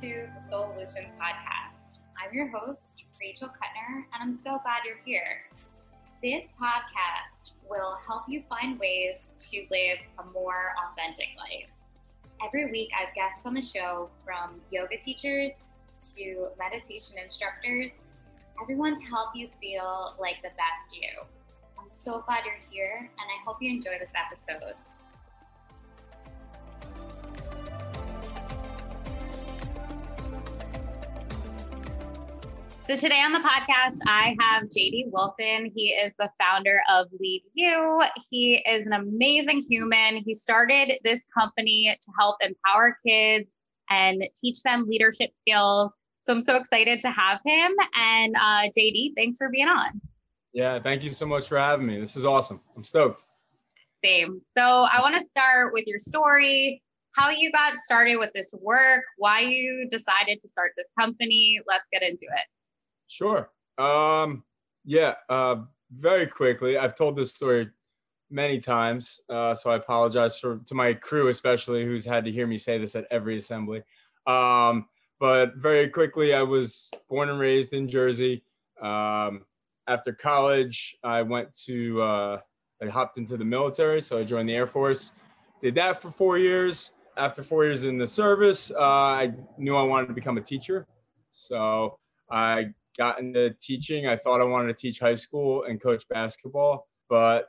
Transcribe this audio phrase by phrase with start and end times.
[0.00, 1.98] to the Soul Solutions Podcast.
[2.16, 5.42] I'm your host, Rachel Kuttner, and I'm so glad you're here.
[6.22, 11.68] This podcast will help you find ways to live a more authentic life.
[12.42, 15.64] Every week, I have guests on the show from yoga teachers
[16.16, 17.90] to meditation instructors,
[18.62, 21.10] everyone to help you feel like the best you.
[21.78, 24.76] I'm so glad you're here, and I hope you enjoy this episode.
[32.82, 35.70] So today on the podcast, I have JD Wilson.
[35.76, 38.02] He is the founder of Lead You.
[38.30, 40.16] He is an amazing human.
[40.24, 43.58] He started this company to help empower kids
[43.90, 45.94] and teach them leadership skills.
[46.22, 47.70] So I'm so excited to have him.
[47.94, 50.00] And uh, JD, thanks for being on.
[50.54, 52.00] Yeah, thank you so much for having me.
[52.00, 52.60] This is awesome.
[52.74, 53.24] I'm stoked.
[53.92, 54.40] Same.
[54.48, 56.82] So I want to start with your story,
[57.14, 61.60] how you got started with this work, why you decided to start this company.
[61.68, 62.46] Let's get into it.
[63.10, 63.50] Sure.
[63.76, 64.44] Um,
[64.84, 65.56] yeah, uh,
[65.98, 66.78] very quickly.
[66.78, 67.68] I've told this story
[68.30, 72.46] many times, uh, so I apologize for to my crew, especially who's had to hear
[72.46, 73.82] me say this at every assembly.
[74.28, 74.86] Um,
[75.18, 78.44] but very quickly, I was born and raised in Jersey.
[78.80, 79.44] Um,
[79.88, 82.38] after college, I went to uh,
[82.80, 85.10] I hopped into the military, so I joined the Air Force.
[85.60, 86.92] Did that for four years.
[87.16, 90.86] After four years in the service, uh, I knew I wanted to become a teacher.
[91.32, 91.98] So
[92.30, 94.06] I got into teaching.
[94.06, 97.48] I thought I wanted to teach high school and coach basketball, but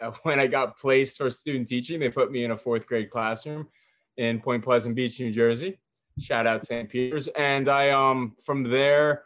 [0.22, 3.68] when I got placed for student teaching, they put me in a fourth grade classroom
[4.16, 5.78] in Point Pleasant Beach, New Jersey.
[6.18, 6.88] Shout out St.
[6.88, 7.28] Peter's.
[7.28, 9.24] And I um from there,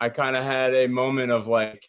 [0.00, 1.88] I kind of had a moment of like,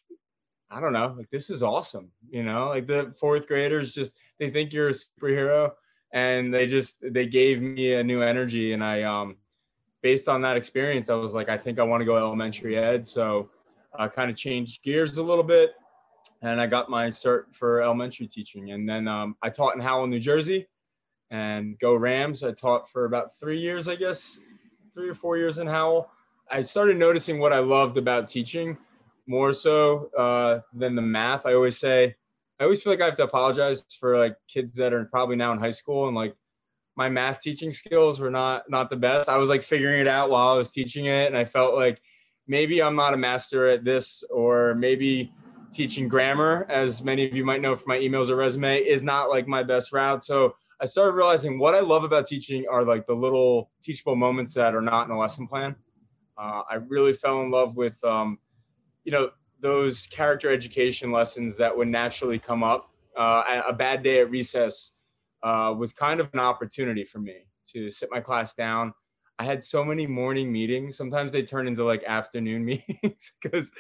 [0.70, 2.10] I don't know, like this is awesome.
[2.30, 5.72] You know, like the fourth graders just they think you're a superhero
[6.14, 9.38] and they just they gave me a new energy and I um
[10.02, 13.08] based on that experience, I was like, I think I want to go elementary ed.
[13.08, 13.50] So
[13.98, 15.74] I kind of changed gears a little bit
[16.42, 18.72] and I got my cert for elementary teaching.
[18.72, 20.68] And then um, I taught in Howell, New Jersey
[21.30, 22.44] and go Rams.
[22.44, 24.40] I taught for about three years, I guess,
[24.94, 26.10] three or four years in Howell.
[26.50, 28.78] I started noticing what I loved about teaching
[29.28, 31.46] more so uh, than the math.
[31.46, 32.16] I always say,
[32.60, 35.54] I always feel like I have to apologize for like kids that are probably now
[35.54, 36.36] in high school and like
[36.96, 39.30] my math teaching skills were not not the best.
[39.30, 42.02] I was like figuring it out while I was teaching it, and I felt like
[42.48, 45.32] maybe I'm not a master at this, or maybe
[45.72, 49.30] teaching grammar, as many of you might know from my emails or resume, is not
[49.30, 50.24] like my best route.
[50.24, 54.54] So I started realizing what I love about teaching are like the little teachable moments
[54.56, 55.76] that are not in a lesson plan.
[56.38, 58.40] Uh, I really fell in love with, um,
[59.04, 59.30] you know,
[59.62, 62.90] those character education lessons that would naturally come up.
[63.18, 64.92] Uh, a bad day at recess
[65.44, 68.94] uh, was kind of an opportunity for me to sit my class down.
[69.40, 70.98] I had so many morning meetings.
[70.98, 73.72] Sometimes they turn into like afternoon meetings because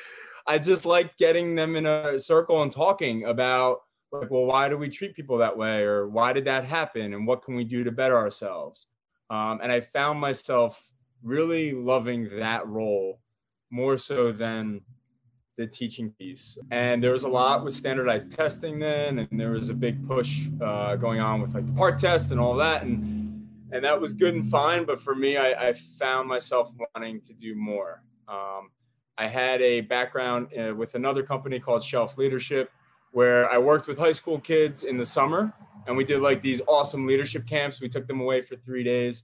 [0.47, 3.79] I just liked getting them in a circle and talking about
[4.11, 7.25] like, well, why do we treat people that way, or why did that happen, and
[7.25, 8.87] what can we do to better ourselves?
[9.29, 10.85] Um, and I found myself
[11.23, 13.21] really loving that role
[13.69, 14.81] more so than
[15.57, 16.57] the teaching piece.
[16.71, 20.47] And there was a lot with standardized testing then, and there was a big push
[20.61, 22.83] uh, going on with like the PARCC test and all that.
[22.83, 24.85] And and that was good and fine.
[24.85, 28.03] But for me, I, I found myself wanting to do more.
[28.27, 28.69] Um,
[29.17, 32.71] I had a background uh, with another company called Shelf Leadership,
[33.11, 35.53] where I worked with high school kids in the summer,
[35.87, 37.81] and we did like these awesome leadership camps.
[37.81, 39.23] We took them away for three days,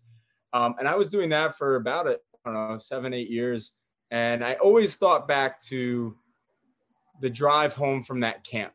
[0.53, 2.15] um, and I was doing that for about I
[2.45, 3.73] don't know seven eight years.
[4.11, 6.15] And I always thought back to
[7.21, 8.73] the drive home from that camp.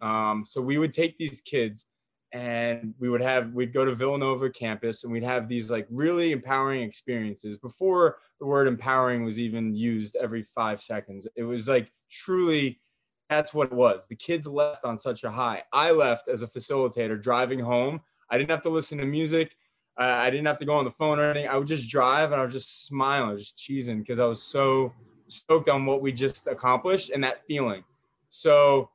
[0.00, 1.86] Um, so we would take these kids
[2.32, 6.32] and we would have we'd go to Villanova campus and we'd have these like really
[6.32, 11.28] empowering experiences before the word empowering was even used every 5 seconds.
[11.36, 12.80] It was like truly
[13.28, 14.06] that's what it was.
[14.08, 15.62] The kids left on such a high.
[15.72, 18.00] I left as a facilitator driving home.
[18.30, 19.56] I didn't have to listen to music.
[19.96, 21.48] I didn't have to go on the phone or anything.
[21.48, 24.92] I would just drive and I was just smiling, just cheesing because I was so
[25.28, 27.84] stoked on what we just accomplished and that feeling.
[28.30, 28.90] So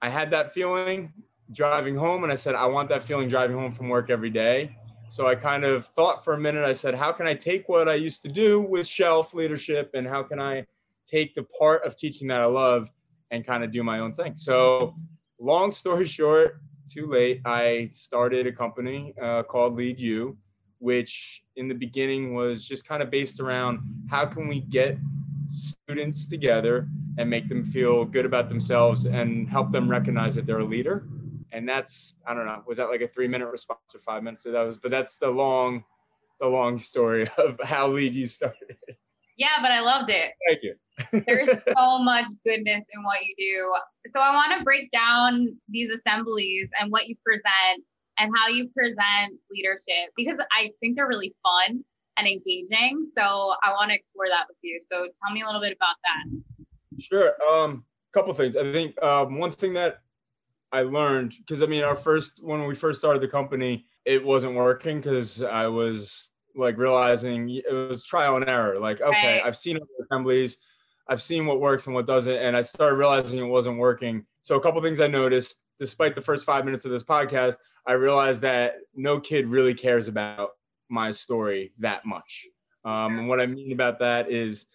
[0.00, 1.12] I had that feeling
[1.52, 4.76] driving home and I said, I want that feeling driving home from work every day.
[5.08, 6.64] So I kind of thought for a minute.
[6.64, 10.06] I said, how can I take what I used to do with shelf leadership and
[10.06, 10.66] how can I
[11.06, 12.90] take the part of teaching that I love
[13.30, 14.36] and kind of do my own thing?
[14.36, 14.94] So,
[15.38, 20.36] long story short, too late, I started a company uh, called Lead You,
[20.78, 24.98] which in the beginning was just kind of based around how can we get
[25.48, 26.88] students together
[27.18, 31.06] and make them feel good about themselves and help them recognize that they're a leader
[31.52, 34.42] and that's i don't know was that like a three minute response or five minutes
[34.42, 35.84] so that was but that's the long
[36.40, 38.76] the long story of how Lead You started.
[39.36, 40.32] Yeah, but I loved it.
[40.48, 40.74] Thank you.
[41.12, 43.74] There's so much goodness in what you do.
[44.10, 47.84] So I want to break down these assemblies and what you present
[48.18, 51.84] and how you present leadership because I think they're really fun
[52.16, 53.02] and engaging.
[53.14, 54.78] So I want to explore that with you.
[54.80, 56.42] So tell me a little bit about that.
[56.98, 57.34] Sure.
[57.50, 58.56] Um, couple things.
[58.56, 60.00] I think um, one thing that
[60.72, 64.54] I learned because I mean, our first when we first started the company, it wasn't
[64.54, 68.80] working because I was like realizing it was trial and error.
[68.80, 69.42] Like, okay, Right.
[69.44, 70.58] I've seen other assemblies,
[71.08, 74.24] I've seen what works and what doesn't, and I started realizing it wasn't working.
[74.42, 77.56] So a couple things I noticed, despite the first five minutes of this podcast,
[77.86, 80.50] I realized that no kid really cares about
[80.88, 82.46] my story that much.
[82.84, 84.66] Um, and what I mean about that is,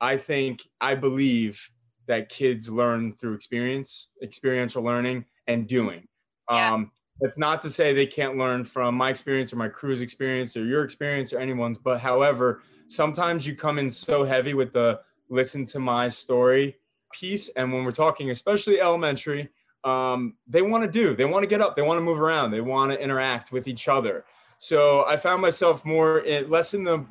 [0.00, 1.60] I think I believe
[2.06, 6.06] that kids learn through experience, experiential learning, and doing.
[6.50, 6.74] Yeah.
[6.74, 6.90] Um,
[7.20, 10.64] that's not to say they can't learn from my experience or my crew's experience or
[10.64, 15.64] your experience or anyone's, but however, sometimes you come in so heavy with the listen
[15.66, 16.76] to my story
[17.12, 17.48] piece.
[17.56, 19.48] And when we're talking, especially elementary,
[19.84, 22.50] um, they want to do, they want to get up, they want to move around,
[22.50, 24.24] they want to interact with each other.
[24.58, 27.06] So I found myself more in less in the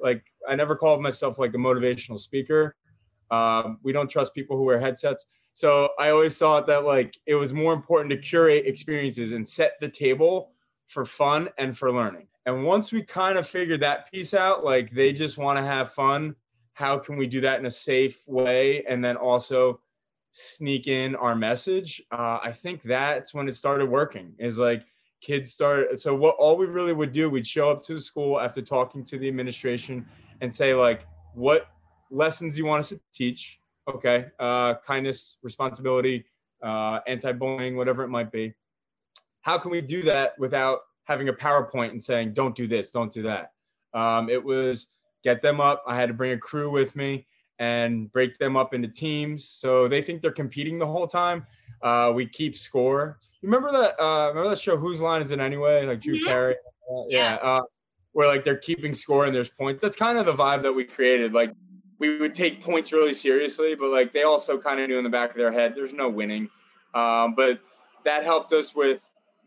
[0.00, 2.76] like, I never called myself like a motivational speaker.
[3.30, 5.26] Um, we don't trust people who wear headsets.
[5.54, 9.72] So I always thought that like it was more important to curate experiences and set
[9.80, 10.52] the table
[10.88, 12.26] for fun and for learning.
[12.44, 15.92] And once we kind of figured that piece out, like they just want to have
[15.92, 16.34] fun,
[16.74, 19.80] how can we do that in a safe way and then also
[20.30, 22.02] sneak in our message?
[22.10, 24.32] Uh, I think that's when it started working.
[24.38, 24.84] Is like
[25.20, 28.40] kids start So what all we really would do, we'd show up to the school
[28.40, 30.06] after talking to the administration
[30.40, 31.68] and say like, what
[32.10, 33.60] lessons you want us to teach?
[33.88, 36.24] okay uh, kindness responsibility
[36.62, 38.52] uh, anti-bullying whatever it might be
[39.40, 43.12] how can we do that without having a powerpoint and saying don't do this don't
[43.12, 43.52] do that
[43.94, 44.88] um, it was
[45.22, 45.82] get them up.
[45.86, 47.26] I had to bring a crew with me
[47.58, 49.48] and break them up into teams.
[49.48, 51.46] So they think they're competing the whole time.
[51.82, 53.18] Uh, we keep score.
[53.42, 55.86] Remember that uh, remember that show whose line is it anyway?
[55.86, 56.26] Like drew Mhm.
[56.26, 56.54] carey?
[56.90, 57.62] Uh, yeah, Uh,
[58.12, 59.80] where like they're keeping score and there's points.
[59.80, 61.32] That's kind of the vibe that we created.
[61.32, 61.52] Like
[61.98, 65.10] we would take points really seriously, but like they also kind of knew in the
[65.10, 66.48] back of their head, there's no winning.
[66.94, 67.60] Um, but
[68.04, 69.00] that helped us with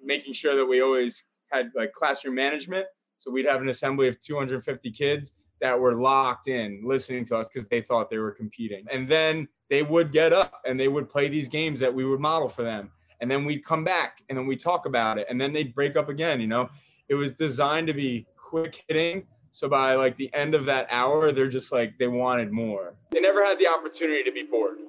[0.04, 2.86] making sure that we always had like classroom management.
[3.18, 5.34] So we'd have an assembly of 250 kids
[5.66, 8.86] that were locked in listening to us because they thought they were competing.
[8.92, 12.20] And then they would get up and they would play these games that we would
[12.20, 12.92] model for them.
[13.20, 15.26] And then we'd come back and then we'd talk about it.
[15.30, 16.40] And then they'd break up again.
[16.40, 16.70] You know,
[17.10, 19.26] it was designed to be quick hitting
[19.56, 22.94] so by like the end of that hour, they're just like they wanted more.
[23.12, 24.80] They never had the opportunity to be bored.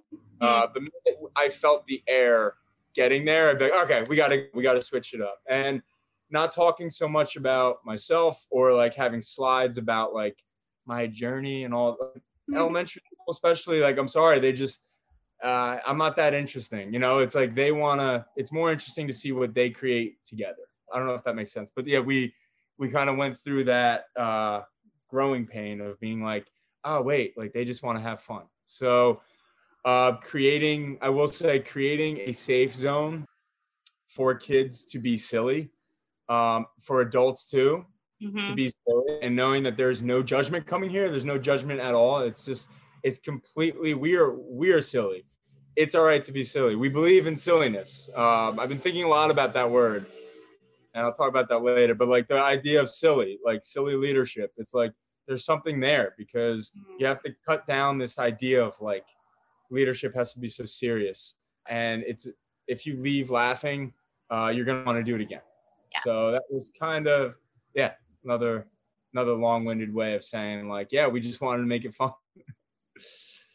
[0.40, 2.54] Uh, the minute I felt the air
[2.92, 5.38] getting there, I'd be like, okay, we gotta we gotta switch it up.
[5.48, 5.82] And
[6.30, 10.36] not talking so much about myself or like having slides about like
[10.86, 11.96] my journey and all
[12.54, 14.82] elementary people especially like i'm sorry they just
[15.44, 17.18] uh, i'm not that interesting you know?
[17.18, 20.64] It's like they want to it's more interesting to see what they create together.
[20.92, 22.32] I don't know if that makes sense but yeah we
[22.78, 24.62] we kind of went through that uh,
[25.08, 26.46] growing pain of being like
[26.84, 28.44] oh wait like they just want to have fun.
[28.64, 29.20] So
[29.86, 33.24] uh, creating i will say creating a safe zone
[34.08, 35.70] for kids to be silly
[36.28, 37.84] um, for adults too
[38.20, 38.56] to Mhm.
[38.56, 42.20] be silly and knowing that there's no judgment coming here there's no judgment at all.
[42.20, 42.70] It's just
[43.02, 45.24] it's completely we are we are silly.
[45.76, 46.74] It's all right to be silly.
[46.76, 48.08] We believe in silliness.
[48.14, 50.06] Um, i've been thinking a lot about that word
[50.94, 54.52] and i'll talk about that later but like the idea of silly like silly leadership
[54.56, 54.92] it's like
[55.26, 57.00] there's something there because Mhm.
[57.00, 59.04] you have to cut down this idea of like
[59.70, 61.34] leadership has to be so serious.
[61.68, 62.28] And it's
[62.68, 63.92] if you leave laughing
[64.30, 65.42] uh, you're going to want to do it again.
[65.92, 66.02] Yes.
[66.04, 67.34] so that was kind of
[67.74, 67.92] yeah
[68.26, 68.66] another
[69.14, 72.12] another long-winded way of saying like yeah we just wanted to make it fun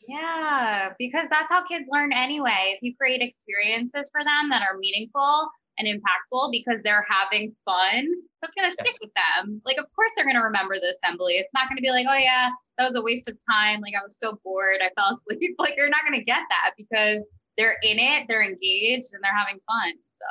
[0.08, 2.74] Yeah, because that's how kids learn anyway.
[2.76, 5.48] If you create experiences for them that are meaningful
[5.78, 8.08] and impactful because they're having fun,
[8.42, 8.98] that's going to stick Yes.
[9.00, 9.62] with them.
[9.64, 11.36] Like, of course, they're going to remember the assembly.
[11.36, 13.80] It's not going to be like, oh, yeah, that was a waste of time.
[13.82, 14.82] Like, I was so bored.
[14.82, 15.56] I fell asleep.
[15.60, 17.26] Like, you're not going to get that because
[17.58, 19.94] they're in it, they're engaged, and they're having fun.
[20.10, 20.26] So,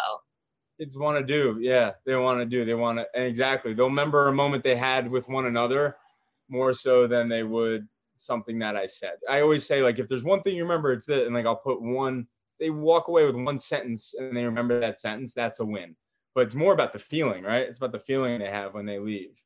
[0.80, 3.86] kids want to do yeah they want to do they want to and exactly they'll
[3.86, 5.96] remember a moment they had with one another
[6.48, 9.12] more so than they would something that i said.
[9.28, 11.56] I always say like if there's one thing you remember it's that and like i'll
[11.56, 12.26] put one
[12.58, 15.96] they walk away with one sentence and they remember that sentence that's a win.
[16.34, 17.62] But it's more about the feeling right?
[17.66, 19.42] It's about the feeling they have when they leave.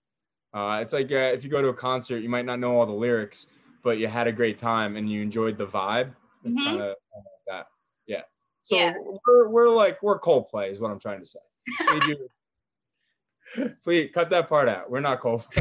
[0.53, 2.87] Uh, it's like uh, if you go to a concert you might not know all
[2.87, 3.47] the lyrics
[3.83, 6.15] but you had a great time and you enjoyed the vibe.
[6.45, 6.65] It's Mhm.
[6.65, 7.67] kind of like that
[8.65, 8.95] so Yeah.
[9.27, 11.39] we're, we're like we're coldplay is what i'm trying to say
[13.85, 14.91] Please cut that part out.
[14.91, 15.45] We're not cold.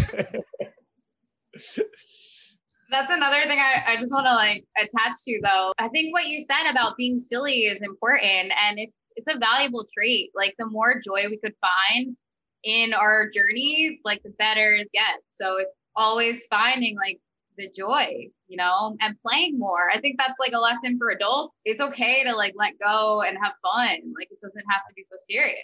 [2.90, 5.74] That's another thing I, I just want to like attach to though.
[5.80, 9.86] I think what you said about being silly is important and it's it's a valuable
[9.96, 10.32] trait.
[10.36, 12.16] Like the more joy we could find
[12.64, 15.38] in our journey, like the better it gets.
[15.38, 17.20] So it's always finding like
[17.58, 19.90] the joy, you know, and playing more.
[19.92, 21.56] I think that's like a lesson for adults.
[21.66, 23.98] It's okay to like let go and have fun.
[24.18, 25.60] Like it doesn't have to be so serious.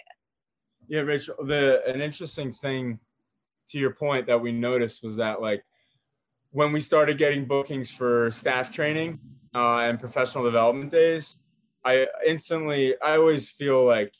[0.88, 2.98] Yeah, Rachel, the an interesting thing
[3.68, 5.62] to your point that we noticed was that like
[6.50, 9.18] when we started getting bookings for staff training
[9.54, 11.36] uh, and professional development days,
[11.84, 14.12] I instantly I always feel like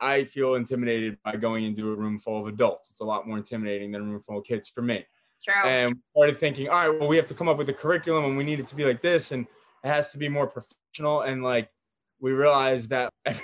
[0.00, 2.90] I feel intimidated by going into a room full of adults.
[2.90, 5.04] It's a lot more intimidating than a room full of kids for me.
[5.44, 5.68] True.
[5.68, 8.36] And started thinking, all right, well, we have to come up with a curriculum and
[8.36, 9.46] we need it to be like this and
[9.82, 11.22] it has to be more professional.
[11.22, 11.68] And like
[12.20, 13.38] we realized that and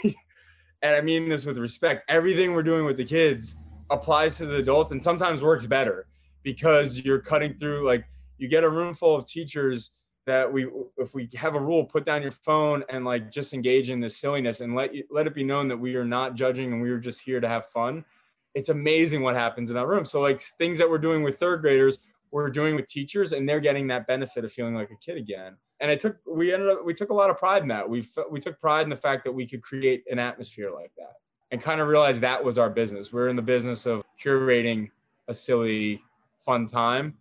[0.83, 3.57] I mean this with respect, everything we're doing with the kids
[3.91, 6.07] applies to the adults and sometimes works better
[6.43, 8.05] because you're cutting through like
[8.39, 9.91] you get a room full of teachers
[10.27, 10.67] that we
[10.97, 14.17] if we have a rule put down your phone and like just engage in this
[14.17, 16.91] silliness and let you let it be known that we are not judging and we
[16.91, 18.05] are just here to have fun
[18.55, 21.61] it's amazing what happens in that room so like things that we're doing with third
[21.61, 21.99] graders
[22.31, 25.57] we're doing with teachers and they're getting that benefit of feeling like a kid again
[25.81, 28.07] and I took we ended up we took a lot of pride in that we
[28.31, 31.15] we took pride in the fact that we could create an atmosphere like that
[31.51, 34.89] and kind of realized that was our business we're in the business of curating
[35.29, 36.01] a silly
[36.45, 37.15] fun time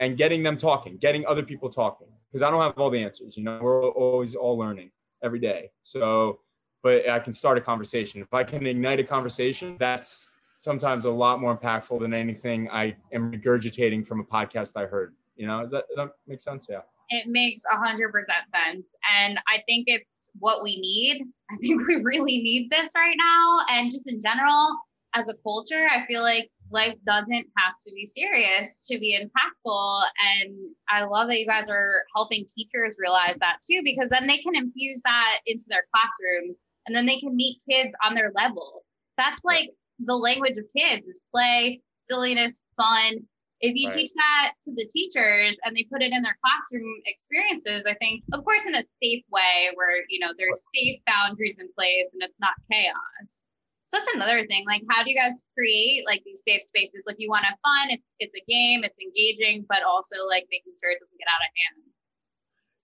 [0.00, 3.34] and getting them talking getting other people talking because I don't have all the answers.
[3.36, 4.90] You know, we're always all learning
[5.22, 5.70] every day.
[5.82, 6.40] So,
[6.82, 8.20] but I can start a conversation.
[8.20, 12.96] If I can ignite a conversation, that's sometimes a lot more impactful than anything I
[13.12, 15.14] am regurgitating from a podcast I heard.
[15.36, 16.66] You know, does that, does that make sense?
[16.68, 16.80] Yeah.
[17.10, 18.96] It makes a hundred percent sense.
[19.14, 21.22] And I think it's what we need.
[21.52, 23.60] I think we really need this right now.
[23.70, 24.74] And just in general,
[25.14, 30.02] as a culture, I feel like life doesn't have to be serious to be impactful.
[30.40, 30.56] And
[30.88, 34.56] I love that you guys are helping teachers realize that too, because then they can
[34.56, 38.84] infuse that into their classrooms and then they can meet kids on their level.
[39.16, 43.26] That's like the language of kids is play, silliness, fun.
[43.60, 43.96] If you right.
[43.96, 48.22] teach that to the teachers and they put it in their classroom experiences, I think,
[48.32, 52.22] of course, in a safe way where, you know, there's safe boundaries in place and
[52.22, 53.50] it's not chaos.
[53.84, 54.64] So that's another thing.
[54.66, 57.02] Like, how do you guys create like these safe spaces?
[57.06, 57.90] Like, you want to have fun.
[57.90, 58.84] It's it's a game.
[58.84, 61.92] It's engaging, but also like making sure it doesn't get out of hand.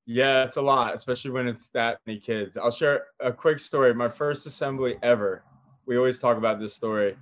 [0.07, 2.57] Yeah, it's a lot, especially when it's that many kids.
[2.57, 3.95] I'll share a quick story.
[3.95, 5.45] My first assembly ever.
[5.86, 7.16] We always talk about this story.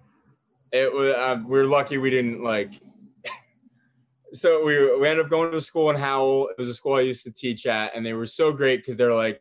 [0.73, 2.73] It was um, we are lucky we didn't like.
[4.33, 6.49] so we we ended up going to a school in Howell.
[6.49, 8.97] It was a school I used to teach at, and they were so great because
[8.97, 9.40] they're like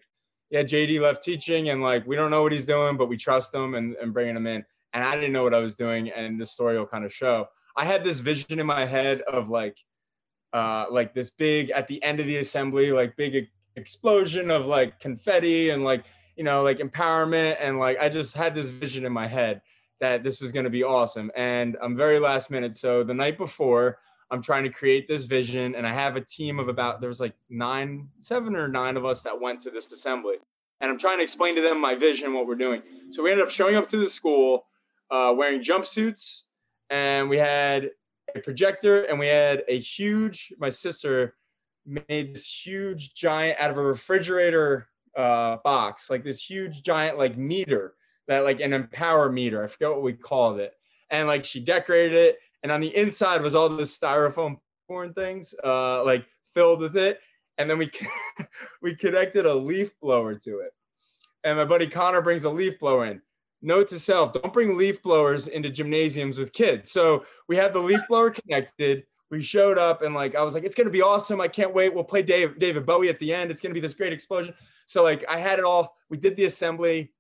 [0.50, 3.54] yeah, JD left teaching and like we don't know what he's doing, but we trust
[3.54, 4.66] him and, and bringing him in.
[4.94, 7.48] And I didn't know what I was doing, and this story will kind of show.
[7.78, 9.78] I had this vision in my head of like,
[10.52, 15.00] uh, like this big at the end of the assembly, like big explosion of like
[15.00, 16.06] confetti and like
[16.40, 19.62] you know like empowerment and like I just had this vision in my head
[20.00, 21.30] that this was going to be awesome.
[21.36, 23.98] And I'm very last minute, so the night before
[24.32, 27.20] I'm trying to create this vision, and I have a team of about there was
[27.20, 30.36] like nine, seven or nine of us that went to this assembly,
[30.80, 32.84] and I'm trying to explain to them my vision, what we're doing.
[33.10, 34.66] So we ended up showing up to the school,
[35.12, 36.44] uh, wearing jumpsuits,
[36.90, 37.90] and we had
[38.34, 40.54] a projector, and we had a huge.
[40.58, 41.36] My sister
[41.86, 44.88] made this huge giant out of a refrigerator
[45.20, 47.96] uh, box, like this huge giant like meter
[48.28, 49.64] that like an empower meter.
[49.64, 50.74] I forget what we called it,
[51.10, 54.58] and like she decorated it and on the inside was all the styrofoam
[54.88, 57.20] porn things, uh, like filled with it.
[57.58, 57.92] And then we
[58.82, 60.72] we connected a leaf blower to it.
[61.44, 63.22] And my buddy Connor brings a leaf blower in.
[63.62, 66.92] Note to self: don't bring leaf blowers into gymnasiums with kids.
[66.92, 69.04] So we had the leaf blower connected.
[69.30, 71.40] We showed up and like I was like, it's gonna be awesome.
[71.40, 71.94] I can't wait.
[71.94, 73.52] We'll play Dave, David Bowie at the end.
[73.52, 74.54] It's gonna be this great explosion.
[74.86, 75.98] So like I had it all.
[76.10, 77.12] We did the assembly.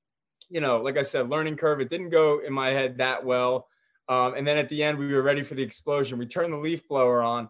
[0.49, 1.79] You know, like I said, learning curve.
[1.79, 3.67] It didn't go in my head that well.
[4.07, 6.17] Um, and then at the end, we were ready for the explosion.
[6.17, 7.47] We turned the leaf blower on,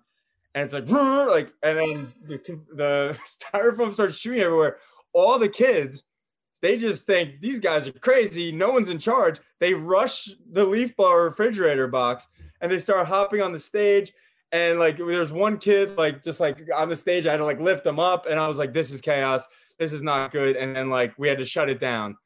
[0.54, 2.38] and it's like, like, and then the,
[2.76, 3.18] the
[3.54, 4.80] styrofoam starts shooting everywhere.
[5.14, 6.04] All the kids,
[6.62, 8.52] they just think these guys are crazy.
[8.52, 9.40] No one's in charge.
[9.60, 12.28] They rush the leaf blower refrigerator box
[12.62, 14.12] and they start hopping on the stage.
[14.52, 17.60] And like, there's one kid, like, just like on the stage, I had to like
[17.60, 18.26] lift them up.
[18.26, 19.48] And I was like, this is chaos.
[19.78, 20.56] This is not good.
[20.56, 22.18] And then like, we had to shut it down.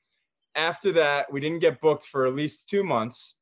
[0.56, 3.36] After that, we didn't get booked for at least two months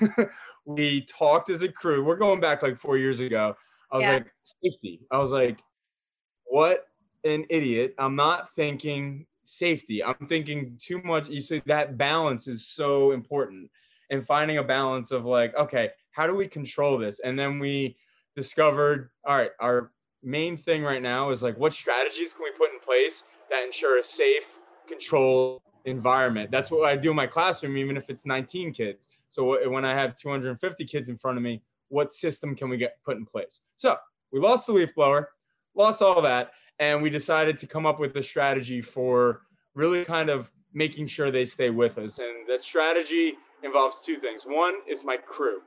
[0.64, 2.04] we talked as a crew.
[2.04, 3.56] We're going back like four years ago.
[3.90, 4.12] I was yeah.
[4.12, 5.00] like, safety.
[5.10, 5.58] I was like,
[6.44, 6.88] what
[7.24, 7.94] an idiot.
[7.98, 10.02] I'm not thinking safety.
[10.02, 11.28] I'm thinking too much.
[11.28, 13.70] You say that balance is so important.
[14.10, 17.20] and finding a balance of like, okay, how do we control this?
[17.20, 17.96] And then we
[18.36, 19.90] discovered, all right, our
[20.22, 23.98] main thing right now is like, what strategies can we put in place that ensure
[23.98, 26.50] a safe, controlled environment?
[26.50, 29.08] That's what I do in my classroom, even if it's 19 kids.
[29.28, 32.96] So when I have 250 kids in front of me, what system can we get
[33.04, 33.60] put in place?
[33.76, 33.96] So
[34.32, 35.30] we lost the leaf blower,
[35.74, 39.42] lost all that, and we decided to come up with a strategy for
[39.74, 42.18] really kind of making sure they stay with us.
[42.18, 44.42] And that strategy involves two things.
[44.44, 45.60] One is my crew.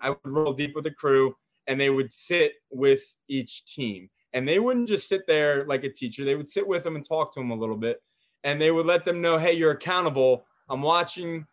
[0.00, 1.34] I would roll deep with the crew
[1.66, 4.08] and they would sit with each team.
[4.32, 7.06] And they wouldn't just sit there like a teacher, they would sit with them and
[7.06, 8.02] talk to them a little bit.
[8.44, 10.46] And they would let them know, hey, you're accountable.
[10.68, 11.46] I'm watching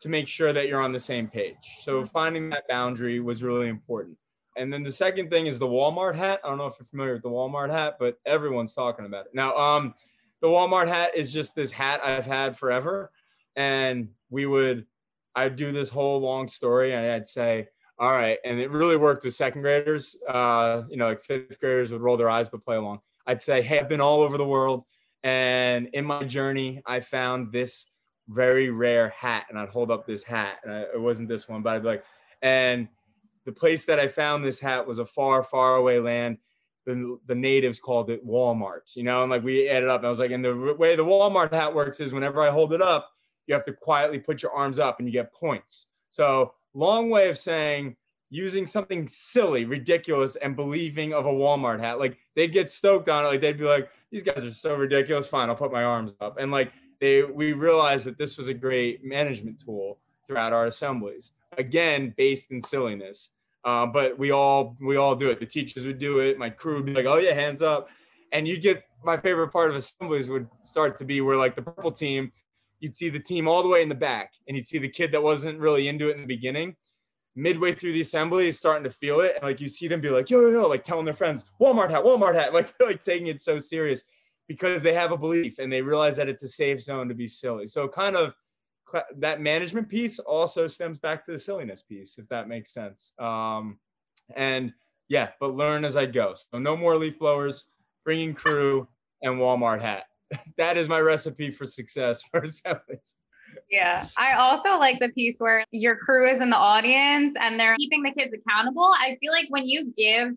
[0.00, 1.56] to make sure that you're on the same page.
[1.82, 2.06] So mm-hmm.
[2.06, 4.16] finding that boundary was really important.
[4.56, 6.40] And then the second thing is the Walmart hat.
[6.44, 9.32] I don't know if you're familiar with the Walmart hat, but everyone's talking about it.
[9.34, 9.94] Now, um,
[10.40, 13.12] the Walmart hat is just this hat I've had forever.
[13.56, 14.86] And we would,
[15.34, 17.68] I'd do this whole long story and I'd say,
[18.00, 18.38] all right.
[18.44, 20.16] And it really worked with second graders.
[20.26, 23.00] Uh, you know, like fifth graders would roll their eyes but play along.
[23.26, 24.84] I'd say, hey, I've been all over the world.
[25.22, 27.86] And in my journey, I found this
[28.28, 29.44] very rare hat.
[29.50, 30.60] And I'd hold up this hat.
[30.64, 32.04] And I, it wasn't this one, but I'd be like,
[32.40, 32.88] and
[33.44, 36.38] the place that I found this hat was a far, far away land
[36.86, 40.02] the, the natives called it Walmart, you know, and like we added up.
[40.02, 42.82] I was like, and the way the Walmart hat works is whenever I hold it
[42.82, 43.10] up,
[43.46, 45.86] you have to quietly put your arms up and you get points.
[46.08, 47.96] So long way of saying
[48.30, 51.98] using something silly, ridiculous, and believing of a Walmart hat.
[51.98, 53.28] Like they'd get stoked on it.
[53.28, 55.26] Like they'd be like, these guys are so ridiculous.
[55.26, 56.38] Fine, I'll put my arms up.
[56.38, 61.32] And like they, we realized that this was a great management tool throughout our assemblies.
[61.58, 63.30] Again, based in silliness.
[63.64, 65.38] Uh, but we all we all do it.
[65.38, 66.38] The teachers would do it.
[66.38, 67.88] My crew would be like, "Oh yeah, hands up,"
[68.32, 71.60] and you get my favorite part of assemblies would start to be where like the
[71.60, 72.32] purple team,
[72.80, 75.12] you'd see the team all the way in the back, and you'd see the kid
[75.12, 76.74] that wasn't really into it in the beginning.
[77.36, 80.10] Midway through the assembly, is starting to feel it, and like you see them be
[80.10, 83.28] like, "Yo, yo, yo!" Like telling their friends, "Walmart hat, Walmart hat!" Like like taking
[83.28, 84.02] it so serious
[84.48, 87.28] because they have a belief and they realize that it's a safe zone to be
[87.28, 87.66] silly.
[87.66, 88.34] So kind of
[89.18, 93.12] that management piece also stems back to the silliness piece, if that makes sense.
[93.18, 93.78] Um,
[94.34, 94.72] and
[95.08, 96.34] yeah, but learn as I go.
[96.34, 97.70] So no more leaf blowers,
[98.04, 98.88] bringing crew,
[99.22, 100.04] and Walmart hat.
[100.58, 103.16] that is my recipe for success for assemblies.
[103.70, 104.06] Yeah.
[104.18, 108.02] I also like the piece where your crew is in the audience and they're keeping
[108.02, 108.92] the kids accountable.
[108.98, 110.32] I feel like when you give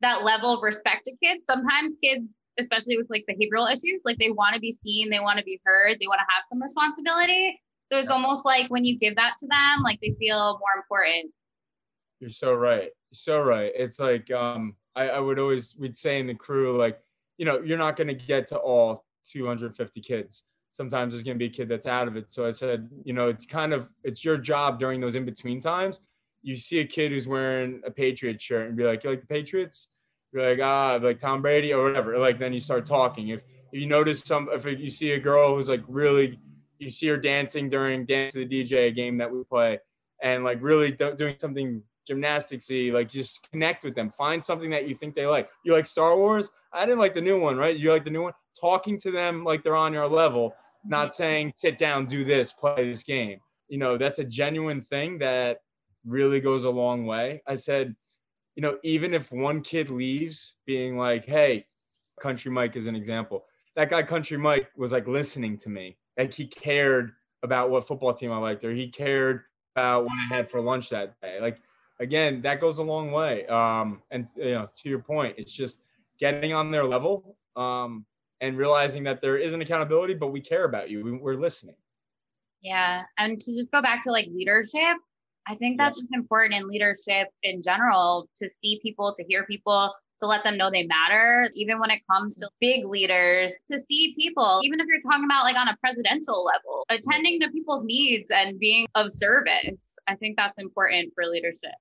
[0.00, 4.30] that level of respect to kids, sometimes kids, especially with like behavioral issues, like they
[4.30, 7.60] want to be seen, they want to be heard, they want to have some responsibility.
[7.86, 11.32] So it's almost like when you give that to them, like they feel more important.
[12.20, 12.90] You're so right.
[13.10, 13.72] You're so right.
[13.74, 16.98] It's like um, I, I would always we'd say in the crew like,
[17.38, 20.42] you know, you're not going to get to all 250 kids.
[20.70, 22.30] Sometimes there's going to be a kid that's out of it.
[22.30, 25.60] So I said, you know, it's kind of it's your job during those in between
[25.60, 26.00] times.
[26.42, 29.26] You see a kid who's wearing a Patriot shirt and be like, you like the
[29.26, 29.88] Patriots?
[30.32, 32.18] You're like, ah, like Tom Brady or whatever.
[32.18, 33.28] Like then you start talking.
[33.28, 33.40] If,
[33.72, 36.38] if you notice some, if you see a girl who's like really
[36.78, 39.78] you see her dancing during Dance to the DJ, a game that we play,
[40.22, 44.10] and like really do- doing something gymnasticsy, like just connect with them.
[44.10, 45.48] Find something that you think they like.
[45.64, 46.50] You like Star Wars?
[46.72, 47.76] I didn't like the new one, right?
[47.76, 48.32] You like the new one?
[48.58, 52.88] Talking to them like they're on your level, not saying sit down, do this, play
[52.88, 53.40] this game.
[53.68, 55.62] You know, that's a genuine thing that
[56.04, 57.42] really goes a long way.
[57.46, 57.94] I said,
[58.54, 61.66] you know, even if one kid leaves being like, hey,
[62.20, 63.44] Country Mike is an example.
[63.74, 68.14] That guy, Country Mike, was like listening to me like he cared about what football
[68.14, 69.42] team I liked or he cared
[69.74, 71.38] about what I had for lunch that day.
[71.40, 71.58] Like
[72.00, 73.46] again, that goes a long way.
[73.46, 75.82] Um, and you know, to your point, it's just
[76.18, 78.04] getting on their level um,
[78.40, 81.04] and realizing that there isn't accountability, but we care about you.
[81.04, 81.76] We, we're listening.
[82.62, 84.96] Yeah, and to just go back to like leadership,
[85.48, 86.02] I think that's yeah.
[86.02, 90.56] just important in leadership in general to see people, to hear people, to let them
[90.56, 94.86] know they matter, even when it comes to big leaders, to see people, even if
[94.86, 99.12] you're talking about like on a presidential level, attending to people's needs and being of
[99.12, 99.96] service.
[100.08, 101.74] I think that's important for leadership.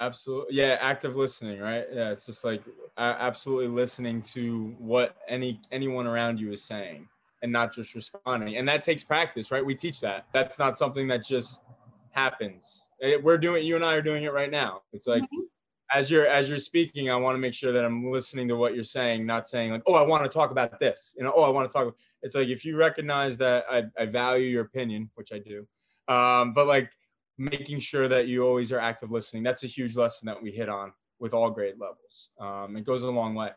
[0.00, 0.56] Absolutely.
[0.56, 0.78] Yeah.
[0.80, 1.84] Active listening, right?
[1.92, 2.10] Yeah.
[2.10, 2.62] It's just like
[2.96, 7.08] absolutely listening to what any anyone around you is saying
[7.42, 8.56] and not just responding.
[8.56, 9.64] And that takes practice, right?
[9.64, 10.26] We teach that.
[10.32, 11.62] That's not something that just
[12.10, 12.84] happens.
[13.00, 14.82] Eh, we're doing, you and I are doing it right now.
[14.92, 15.46] It's like, mm-hmm
[15.94, 18.74] as you're as you're speaking, I want to make sure that I'm listening to what
[18.74, 21.14] you're saying, not saying like, oh, I want to talk about this.
[21.16, 21.94] You know, oh, I want to talk.
[22.22, 25.66] It's like if you recognize that I, I value your opinion, which I do,
[26.12, 26.90] um, but like
[27.38, 29.42] making sure that you always are active listening.
[29.42, 32.30] That's a huge lesson that we hit on with all grade levels.
[32.40, 33.50] Um, it goes a long way.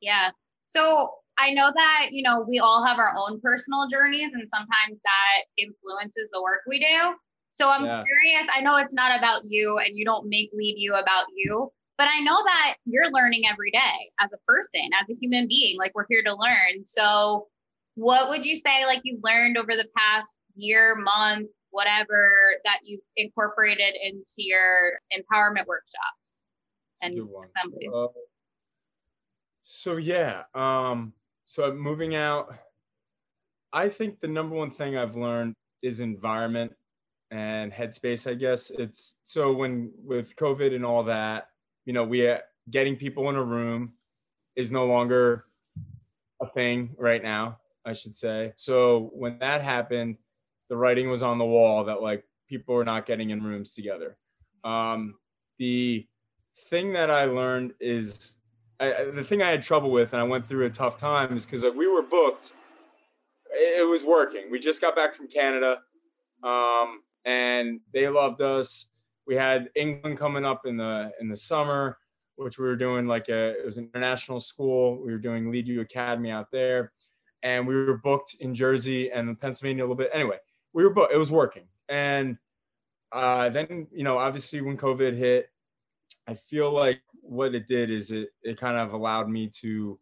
[0.00, 0.30] Yeah.
[0.64, 5.00] So I know that, you know, we all have our own personal journeys and sometimes
[5.04, 7.14] that influences the work we do.
[7.48, 8.02] So I'm Yeah.
[8.02, 8.46] curious.
[8.54, 12.08] I know it's not about you and you don't make lead you about you, but
[12.08, 15.78] I know that you're learning every day as a person, as a human being.
[15.78, 16.84] Like we're here to learn.
[16.84, 17.48] So
[17.94, 22.32] what would you say like you've learned over the past year, month, whatever
[22.64, 26.44] that you've incorporated into your empowerment workshops
[27.02, 27.90] and assemblies?
[27.94, 28.06] Uh,
[29.62, 31.12] so yeah, um,
[31.44, 32.54] so moving out,
[33.72, 36.74] I think the number one thing I've learned is environment
[37.30, 38.28] and headspace.
[38.28, 41.48] I guess it's so when with COVID and all that,
[41.84, 42.38] you know, we uh,
[42.70, 43.92] getting people in a room
[44.56, 45.44] is no longer
[46.42, 47.58] a thing right now.
[47.84, 48.52] I should say.
[48.56, 50.16] So when that happened,
[50.70, 54.16] the writing was on the wall that like people were not getting in rooms together.
[54.64, 55.16] Um,
[55.58, 56.06] the
[56.68, 58.36] thing that I learned is
[58.78, 61.44] I, the thing I had trouble with, and I went through a tough time, is
[61.44, 62.52] because like, we were booked.
[63.52, 64.50] It, it was working.
[64.50, 65.80] We just got back from Canada,
[66.42, 68.86] um, and they loved us.
[69.26, 71.98] We had England coming up in the in the summer,
[72.36, 75.02] which we were doing like a it was an international school.
[75.04, 76.92] We were doing Lead You Academy out there,
[77.42, 80.10] and we were booked in Jersey and Pennsylvania a little bit.
[80.14, 80.38] Anyway,
[80.72, 82.36] we were both It was working, and
[83.12, 85.50] uh, then you know obviously when COVID hit,
[86.26, 89.98] I feel like what it did is it it kind of allowed me to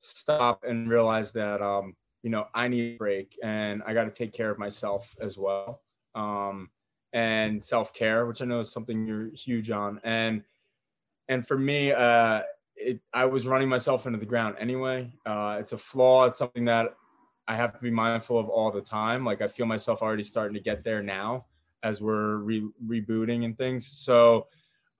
[0.00, 4.10] stop and realize that um, you know I need a break and I got to
[4.10, 5.82] take care of myself as well.
[6.14, 6.70] Um,
[7.12, 10.00] and self care, which I know is something you're huge on.
[10.04, 10.42] And
[11.28, 12.40] and for me, uh,
[12.76, 15.12] it, I was running myself into the ground anyway.
[15.26, 16.24] Uh, it's a flaw.
[16.24, 16.96] It's something that
[17.50, 19.24] I have to be mindful of all the time.
[19.24, 21.46] Like I feel myself already starting to get there now
[21.82, 23.84] as we're re- rebooting and things.
[23.84, 24.46] So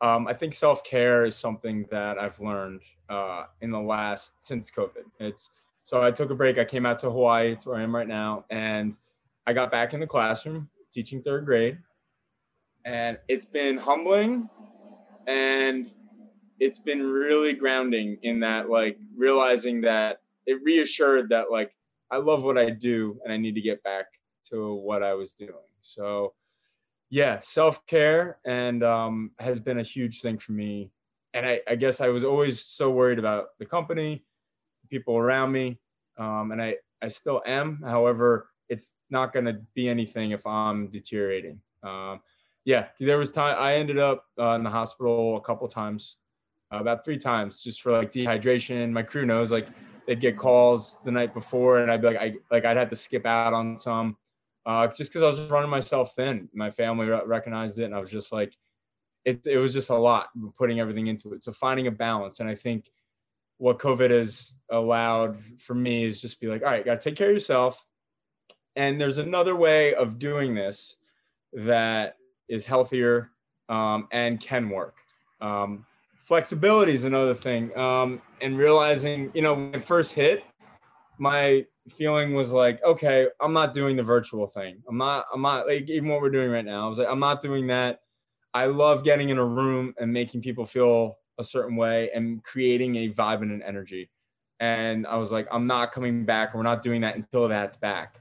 [0.01, 4.69] um, I think self care is something that I've learned uh, in the last since
[4.69, 5.05] COVID.
[5.21, 5.51] It's
[5.85, 6.59] so I took a break.
[6.59, 7.53] I came out to Hawaii.
[7.53, 8.99] It's where I am right now, and
[9.47, 11.79] I got back in the classroom teaching third grade,
[12.85, 14.49] and it's been humbling,
[15.29, 15.89] and
[16.59, 21.73] it's been really grounding in that like realizing that it reassured that like
[22.11, 24.07] I love what I do and I need to get back
[24.51, 25.69] to what I was doing.
[25.81, 26.35] So
[27.11, 30.91] yeah, self care and um, has been a huge thing for me.
[31.35, 34.25] And I, I guess I was always so worried about the company,
[34.89, 35.79] people around me,
[36.19, 37.83] um, and I, I still am.
[37.85, 41.61] However, it's not going to be anything if I'm deteriorating.
[41.83, 42.21] Um,
[42.65, 46.19] yeah, there was time I ended up uh, in the hospital a couple times,
[46.73, 48.91] uh, about three times, just for like dehydration.
[48.91, 49.69] My crew knows like
[50.11, 52.97] they'd get calls the night before, and I'd be like, I like I'd have to
[52.97, 54.17] skip out on some
[54.67, 56.49] uh, just because I was just running myself thin.
[56.53, 58.53] My family re- recognized it, and I was just like,
[59.25, 61.45] it, it was just a lot putting everything into it.
[61.45, 62.91] So finding a balance, and I think
[63.59, 67.17] what COVID has allowed for me is just be like, all right, got to take
[67.17, 67.87] care of yourself.
[68.75, 70.97] And there's another way of doing this
[71.53, 72.17] that
[72.49, 73.31] is healthier
[73.69, 74.97] um, and can work.
[75.41, 75.87] Um,
[76.31, 80.45] flexibility is another thing, um, and realizing, you know, when it first hit,
[81.19, 84.81] my feeling was like, okay, I'm not doing the virtual thing.
[84.89, 86.87] I'm not, I'm not like even what we're doing right now.
[86.87, 88.03] I was like, I'm not doing that.
[88.55, 92.95] I love getting in a room and making people feel a certain way and creating
[92.95, 94.09] a vibe and an energy.
[94.61, 96.55] And I was like, I'm not coming back.
[96.55, 98.21] We're not doing that until that's back.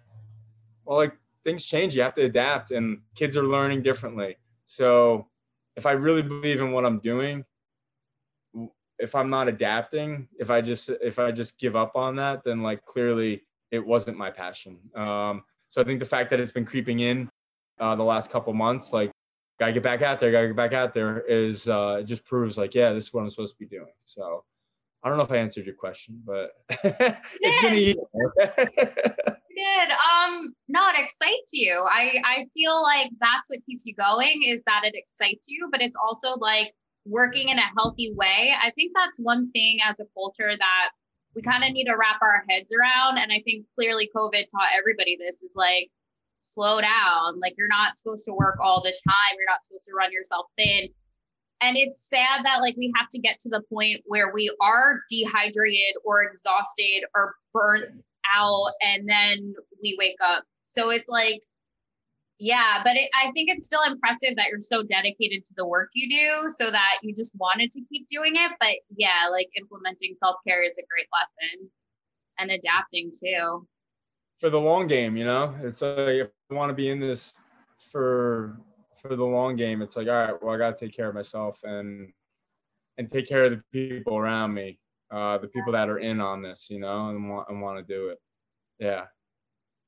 [0.84, 1.96] Well, like things change.
[1.96, 4.38] You have to adapt, and kids are learning differently.
[4.66, 5.28] So
[5.76, 7.46] if I really believe in what I'm doing,
[9.00, 12.62] if I'm not adapting, if I just if I just give up on that, then
[12.62, 14.78] like clearly it wasn't my passion.
[14.96, 17.30] Um, so I think the fact that it's been creeping in
[17.80, 19.12] uh, the last couple months, like
[19.60, 22.58] gotta get back out there, gotta get back out there, is uh, it just proves
[22.58, 23.94] like yeah, this is what I'm supposed to be doing.
[24.06, 24.44] So
[25.04, 27.96] I don't know if I answered your question, but it's been a year.
[29.60, 29.90] did.
[29.92, 31.86] Um, no, it excites you.
[31.90, 35.82] I I feel like that's what keeps you going is that it excites you, but
[35.82, 36.74] it's also like
[37.06, 38.54] working in a healthy way.
[38.62, 40.90] I think that's one thing as a culture that
[41.36, 43.18] we kind of need to wrap our heads around.
[43.18, 45.90] And I think clearly COVID taught everybody this is like
[46.38, 47.40] slow down.
[47.40, 49.36] Like you're not supposed to work all the time.
[49.38, 50.90] You're not supposed to run yourself thin.
[51.62, 55.02] And it's sad that like we have to get to the point where we are
[55.10, 57.86] dehydrated or exhausted or burnt
[58.34, 60.44] out and then we wake up.
[60.64, 61.42] So it's like,
[62.40, 65.90] yeah, but it, I think it's still impressive that you're so dedicated to the work
[65.94, 68.52] you do so that you just wanted to keep doing it.
[68.62, 71.70] But yeah, like implementing self care is a great lesson
[72.40, 73.68] and adapting too.
[74.40, 77.42] For the long game, you know, it's like if I want to be in this
[77.92, 78.58] for
[79.02, 81.16] for the long game, it's like all right, well, I got to take care of
[81.16, 82.08] myself and
[82.98, 84.80] and take care of the people around me,
[85.12, 87.94] uh, the people that are in on this, you know, and want and want to
[87.94, 88.20] do it.
[88.80, 89.06] Yeah.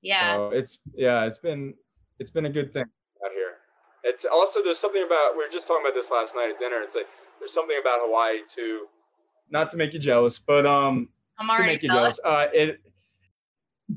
[0.02, 0.36] Yeah.
[0.36, 1.76] So it's yeah, it's been
[2.22, 3.56] it's been a good thing out here.
[4.04, 6.78] It's also there's something about we were just talking about this last night at dinner.
[6.82, 7.08] It's like
[7.40, 8.86] there's something about Hawaii too,
[9.50, 12.20] not to make you jealous, but um, I'm to make you jealous.
[12.24, 12.48] jealous.
[12.54, 12.78] Uh,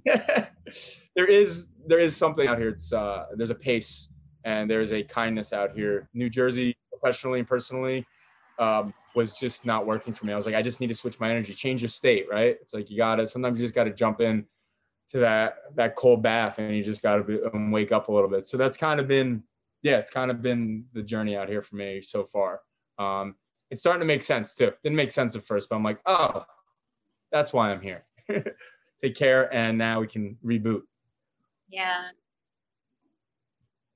[0.07, 0.51] it
[1.15, 2.71] there is there is something out here.
[2.71, 4.09] It's uh, there's a pace
[4.45, 6.09] and there's a kindness out here.
[6.15, 8.07] New Jersey, professionally and personally,
[8.59, 10.33] um, was just not working for me.
[10.33, 12.57] I was like, I just need to switch my energy, change your state, right?
[12.63, 14.47] It's like you gotta sometimes you just gotta jump in
[15.07, 18.47] to that that cold bath and you just be, um, wake up a little bit.
[18.47, 19.43] So that's kind of been
[19.83, 22.63] yeah, it's kind of been the journey out here for me so far.
[22.99, 23.37] Um,
[23.71, 24.73] it's starting to make sense too.
[24.83, 26.45] Didn't make sense at first, but I'm like, oh,
[27.31, 28.05] that's why I'm here.
[29.03, 30.83] Take care, and now we can reboot.
[31.69, 32.05] Yeah.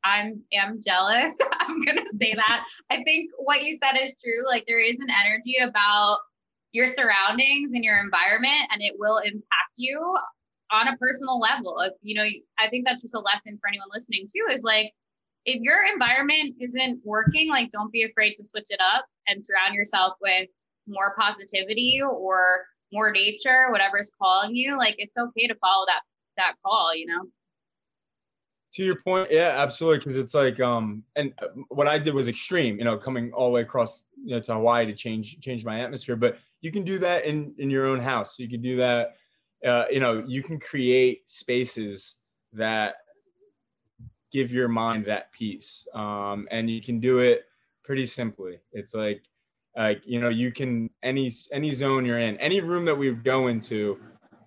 [0.04, 1.38] I'm am jealous.
[1.60, 2.64] I'm gonna say that.
[2.90, 4.46] I think what you said is true.
[4.46, 6.18] Like there is an energy about
[6.72, 10.16] your surroundings and your environment, and it will impact you
[10.70, 11.78] on a personal level.
[11.80, 12.26] If you know,
[12.58, 14.52] I think that's just a lesson for anyone listening too.
[14.52, 14.92] Is like
[15.44, 19.74] if your environment isn't working, like don't be afraid to switch it up and surround
[19.74, 20.48] yourself with
[20.86, 24.76] more positivity or more nature, whatever's calling you.
[24.76, 26.00] Like it's okay to follow that
[26.36, 26.94] that call.
[26.94, 27.22] You know.
[28.74, 32.28] to your point yeah absolutely because it's like um and uh, what i did was
[32.28, 35.64] extreme you know coming all the way across you know to hawaii to change change
[35.64, 38.76] my atmosphere but you can do that in in your own house you can do
[38.76, 39.16] that
[39.66, 42.16] uh, you know you can create spaces
[42.52, 42.96] that
[44.32, 47.44] give your mind that peace um and you can do it
[47.88, 48.58] pretty simply.
[48.72, 49.22] It's like
[49.76, 53.46] like you know you can any any zone you're in any room that we go
[53.46, 53.98] into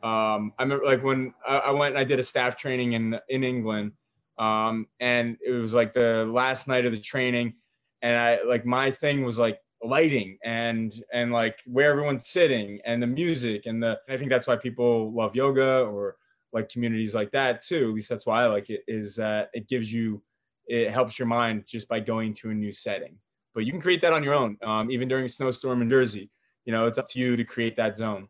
[0.04, 3.18] um i remember like when I, I went and i did a staff training in
[3.30, 3.94] in england
[4.38, 7.54] um, and it was like the last night of the training
[8.02, 13.02] and i like my thing was like lighting and and like where everyone's sitting and
[13.02, 16.18] the music and the i think that's why people love yoga or
[16.54, 17.90] like communities like that too.
[17.90, 20.22] At least that's why i like it is that it gives you
[20.68, 23.18] it helps your mind just by going to a new setting.
[23.54, 26.30] But you can create that on your own um, even during a snowstorm in jersey.
[26.66, 28.28] You know it's up to you to create that zone.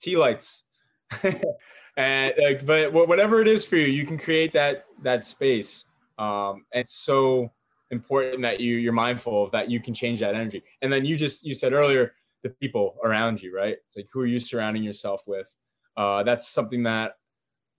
[0.00, 0.64] Tea lights.
[1.96, 5.84] And like but whatever it is for you you can create that that space.
[6.16, 7.50] Um and so
[7.90, 11.16] important that you you're mindful of that you can change that energy and then you
[11.16, 14.82] just you said earlier the people around you right it's like who are you surrounding
[14.82, 15.46] yourself with
[15.96, 17.12] uh that's something that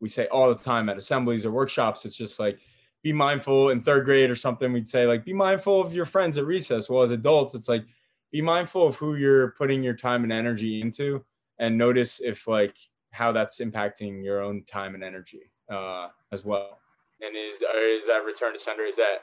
[0.02, 2.60] we say all the time at assemblies or workshops it's just like
[3.04, 6.38] be mindful in third grade or something we'd say like be mindful of your friends
[6.38, 7.86] at recess well as adults it's like
[8.32, 11.24] be mindful of who you're putting your time and energy into
[11.60, 12.76] and notice if like
[13.12, 16.80] how that's impacting your own time and energy uh, as well.
[17.22, 18.84] And is is that return to sender?
[18.84, 19.20] Is that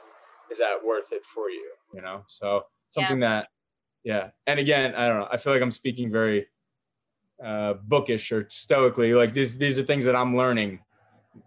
[0.51, 1.71] is that worth it for you?
[1.95, 3.49] You know, so something that
[4.05, 4.31] yeah.
[4.47, 5.29] And again, I don't know.
[5.31, 6.47] I feel like I'm speaking very
[7.45, 9.15] uh, bookish or stoically.
[9.15, 10.81] Like these these are things that I'm learning,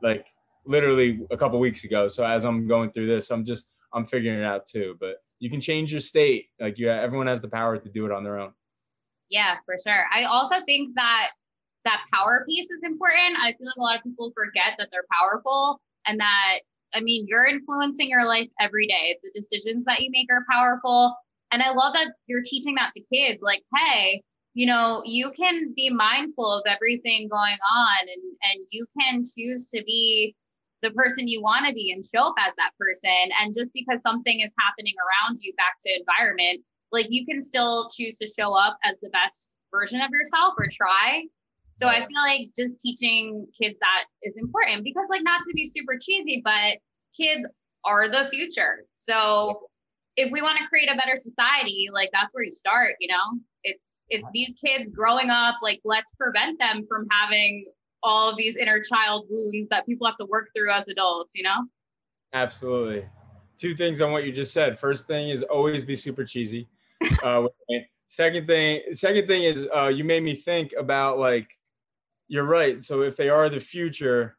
[0.04, 0.26] like
[0.66, 2.08] literally a couple weeks ago.
[2.08, 4.98] So as I'm going through this, I'm just I'm figuring it out too.
[5.00, 6.48] But you can change your state.
[6.60, 8.52] Like you, everyone has the power to do it on their own.
[9.30, 10.06] Yeah, for sure.
[10.14, 11.30] I also think that
[11.86, 13.38] that power piece is important.
[13.42, 16.60] I feel like a lot of people forget that they're powerful and that,
[16.94, 19.18] I mean, you're influencing your life every day.
[19.24, 21.16] The decisions that you make are powerful.
[21.52, 24.24] And I love that you're teaching that to kids like, hey,
[24.54, 29.70] you know, you can be mindful of everything going on and, and you can choose
[29.70, 30.36] to be
[30.82, 33.32] the person you want to be and show up as that person.
[33.42, 37.88] And just because something is happening around you back to environment, like you can still
[37.96, 41.24] choose to show up as the best version of yourself or try.
[41.72, 45.66] So I feel like just teaching kids that is important because like not to be
[45.66, 46.78] super cheesy, but
[47.16, 47.48] kids
[47.86, 48.86] are the future.
[48.94, 49.70] So
[50.18, 53.40] if we want to create a better society, like that's where you start, you know?
[53.64, 57.66] It's it's these kids growing up, like let's prevent them from having
[58.04, 61.44] all of these inner child wounds that people have to work through as adults, you
[61.44, 61.66] know?
[62.34, 63.06] Absolutely.
[63.58, 64.80] Two things on what you just said.
[64.80, 66.68] First thing is always be super cheesy.
[67.24, 67.48] Uh,
[68.08, 71.59] second thing, second thing is uh, you made me think about like
[72.30, 72.82] you're right.
[72.82, 74.38] So if they are the future,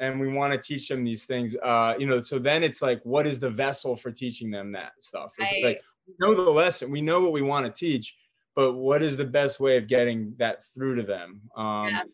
[0.00, 3.02] and we want to teach them these things, uh, you know, so then it's like,
[3.02, 5.34] what is the vessel for teaching them that stuff?
[5.38, 5.62] It's Right.
[5.64, 8.16] like we know the lesson, we know what we want to teach,
[8.54, 11.50] but what is the best way of getting that through to them?
[11.56, 12.04] Um, Yeah.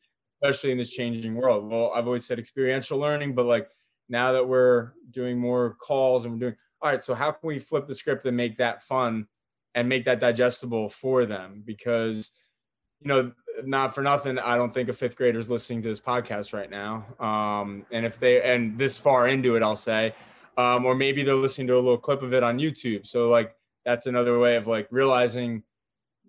[0.43, 1.71] especially in this changing world.
[1.71, 3.71] Well, I've always said experiential learning, but like
[4.09, 7.59] now that we're doing more calls and we're doing all right so how can we
[7.59, 9.27] flip the script and make that fun
[9.75, 12.31] and make that digestible for them because
[13.01, 16.53] you know not for nothing i don't think a fifth grader's listening to this podcast
[16.53, 17.05] right now.
[17.21, 20.15] Um, and if they and this far into it i'll say
[20.57, 23.07] um, or maybe they're listening to a little clip of it on youtube.
[23.07, 25.63] So like that's another way of like realizing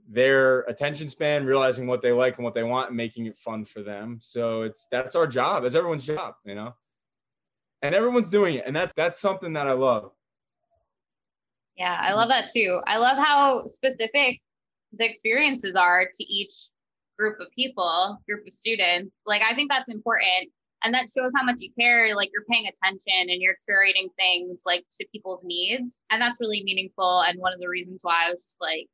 [0.08, 3.66] their attention span realizing what they like and what they want and making it fun
[3.66, 4.18] for them.
[4.22, 5.64] So it's that's our job.
[5.64, 6.76] It's everyone's job you know?
[7.82, 10.12] And everyone's doing it and that's that's something that i love.
[11.78, 12.80] Yeah, I love that too.
[12.88, 14.40] I love how specific
[14.98, 16.54] the experiences are to each
[17.18, 19.22] group of people, group of students.
[19.26, 20.52] Like, I think that's important.
[20.84, 22.16] And that shows how much you care.
[22.16, 26.04] Like, you're paying attention and you're curating things like to people's needs.
[26.12, 27.22] And that's really meaningful.
[27.22, 28.88] And one of the reasons why I was just like,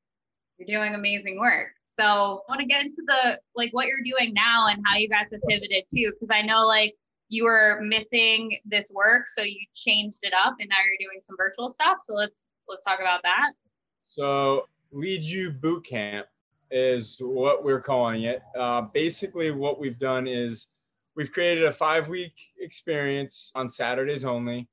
[0.62, 1.70] you're doing amazing work.
[1.84, 5.10] So I want to get into the like what you're doing now and how you
[5.10, 6.12] guys have pivoted too.
[6.20, 6.94] Cause I know like
[7.30, 11.36] you were missing this work, so you changed it up and now you're doing some
[11.38, 11.98] virtual stuff.
[12.04, 13.54] So let's let's talk about that.
[14.00, 16.28] So Lead You Boot Camp
[16.72, 18.42] is what we're calling it.
[18.58, 20.68] Uh, basically, what we've done is
[21.16, 24.68] we've created a five week experience on Saturdays only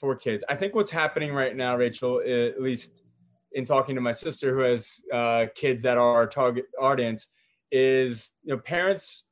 [0.00, 0.42] for kids.
[0.48, 3.02] I think what's happening right now, Rachel, at least
[3.52, 7.28] in talking to my sister who has uh, kids that are our target audience,
[7.70, 9.24] is you know parents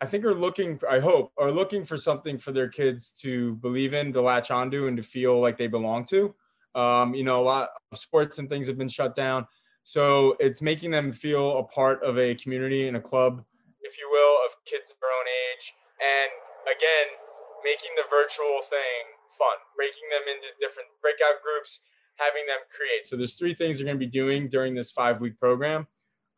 [0.00, 3.94] I think are looking, I hope, are looking for something for their kids to believe
[3.94, 6.34] in, to latch onto, and to feel like they belong to.
[6.74, 9.46] Um, you know, a lot of sports and things have been shut down.
[9.86, 13.44] So it's making them feel a part of a community and a club,
[13.82, 15.74] if you will, of kids their own age.
[16.02, 16.32] And
[16.66, 17.14] again,
[17.62, 21.82] making the virtual thing fun, breaking them into different breakout groups,
[22.16, 23.06] having them create.
[23.06, 25.86] So there's three things they're going to be doing during this five week program.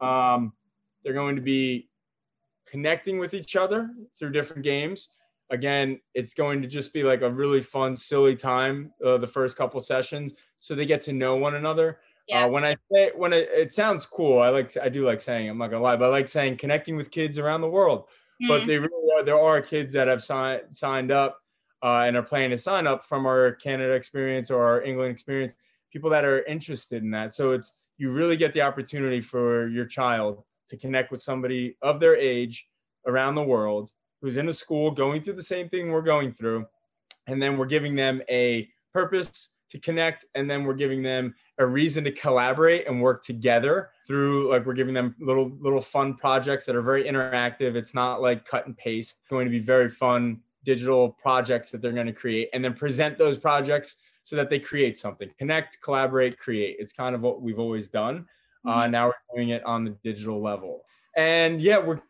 [0.03, 0.53] Um,
[1.03, 1.89] they're going to be
[2.67, 5.09] connecting with each other through different games.
[5.49, 9.57] Again, it's going to just be like a really fun, silly time uh, the first
[9.57, 12.01] couple sessions, so they get to know one another.
[12.31, 12.45] Uh, yeah.
[12.45, 15.49] Uh, when I say when it, it sounds cool, I like I do like saying
[15.49, 18.05] I'm not gonna lie, but I like saying connecting with kids around the world.
[18.43, 18.49] Mm.
[18.49, 19.23] But they really are.
[19.23, 21.41] There are kids that have signed signed up
[21.83, 25.55] uh, and are planning to sign up from our Canada experience or our England experience.
[25.93, 27.33] People that are interested in that.
[27.33, 31.99] So it's you really get the opportunity for your child to connect with somebody of
[31.99, 32.69] their age
[33.07, 36.67] around the world who's in a school going through the same thing we're going through.
[37.27, 40.25] And then we're giving them a purpose to connect.
[40.35, 44.75] And then we're giving them a reason to collaborate and work together through like we're
[44.75, 47.75] giving them little little fun projects that are very interactive.
[47.75, 49.19] It's not like cut and paste.
[49.21, 52.75] It's going to be very fun digital projects that they're going to create and then
[52.75, 55.31] present those projects so that they create something.
[55.39, 56.77] Connect, collaborate, create.
[56.79, 58.27] It's kind of what we've always done.
[58.67, 58.91] Uh, mm-hmm.
[58.93, 60.85] now we're doing it on the digital level.
[61.17, 62.01] And yeah, we're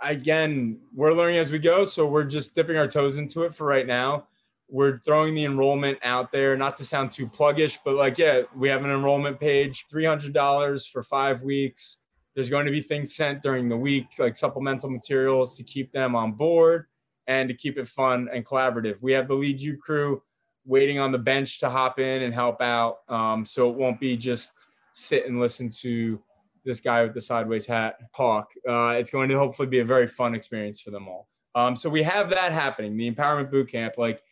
[0.00, 1.84] again, we're learning as we go.
[1.84, 4.26] So we're just dipping our toes into it for right now.
[4.70, 8.68] We're throwing the enrollment out there, not to sound too pluggish, but like, yeah, we
[8.68, 11.98] have an enrollment page, $300 for five weeks.
[12.34, 16.14] There's going to be things sent during the week, like supplemental materials to keep them
[16.14, 16.86] on board
[17.26, 18.96] and to keep it fun and collaborative.
[19.00, 20.22] We have the Lead You crew
[20.64, 22.98] waiting on the bench to hop in and help out.
[23.08, 24.52] Um, so it won't be just
[24.92, 26.20] sit and listen to
[26.64, 28.50] this guy with the sideways hat talk.
[28.68, 31.28] Uh, it's going to hopefully be a very fun experience for them all.
[31.54, 33.94] Um, so we have that happening, the empowerment boot camp.
[33.96, 34.22] Like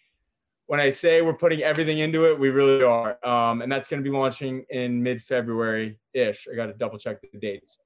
[0.66, 3.24] when I say we're putting everything into it, we really are.
[3.26, 6.48] Um, and that's going to be launching in mid February ish.
[6.52, 7.78] I got to double check the dates.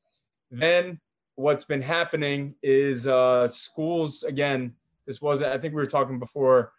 [0.51, 0.99] Then
[1.37, 4.75] what's been happening is uh, schools, again,
[5.07, 6.73] this wasn't, I think we were talking before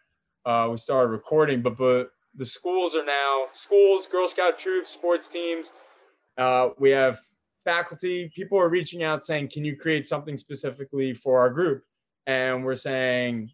[0.46, 5.30] uh, we started recording, but, but the schools are now schools, Girl Scout troops, sports
[5.30, 5.74] teams,
[6.38, 7.20] uh, we have
[7.64, 11.84] faculty, people are reaching out saying, Can you create something specifically for our group?
[12.28, 13.52] And we're saying,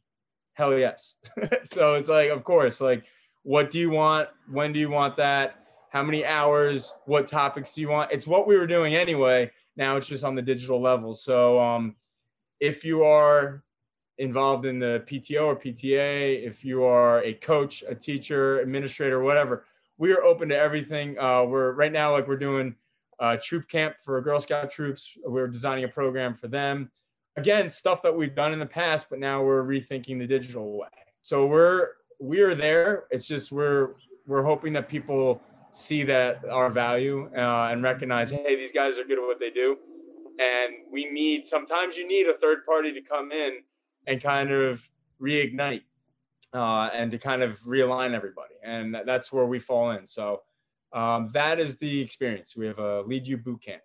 [0.57, 1.13] Hell yes.
[1.63, 3.03] so it's like, of course, like,
[3.43, 4.27] what do you want?
[4.49, 5.63] When do you want that?
[5.91, 6.95] How many hours?
[7.05, 8.11] What topics do you want?
[8.11, 9.51] It's what we were doing anyway.
[9.75, 11.13] Now it's just on the digital level.
[11.13, 11.95] So um,
[12.59, 13.61] if you are
[14.17, 19.65] involved in the PTO or PTA, if you are a coach, a teacher, administrator, whatever,
[19.99, 21.19] we are open to everything.
[21.19, 22.73] Uh, we're right now like we're doing
[23.19, 25.11] uh, troop camp for Girl Scout troops.
[25.23, 26.89] We're designing a program for them.
[27.37, 30.87] Again, stuff that we've done in the past, but now we're rethinking the digital way.
[31.21, 33.05] So we're we're there.
[33.11, 33.93] It's just we're
[34.25, 39.03] we're hoping that people see that our value uh, and recognize, hey, these guys are
[39.03, 39.77] good at what they do,
[40.39, 43.59] and we need sometimes you need a third party to come in
[44.07, 44.87] and kind of
[45.21, 45.83] reignite
[46.53, 48.55] uh, and to kind of realign everybody.
[48.63, 50.07] And that's where we fall in.
[50.07, 50.41] So
[50.93, 52.55] um, that is the experience.
[52.55, 53.81] We have a Lead You Boot Camp.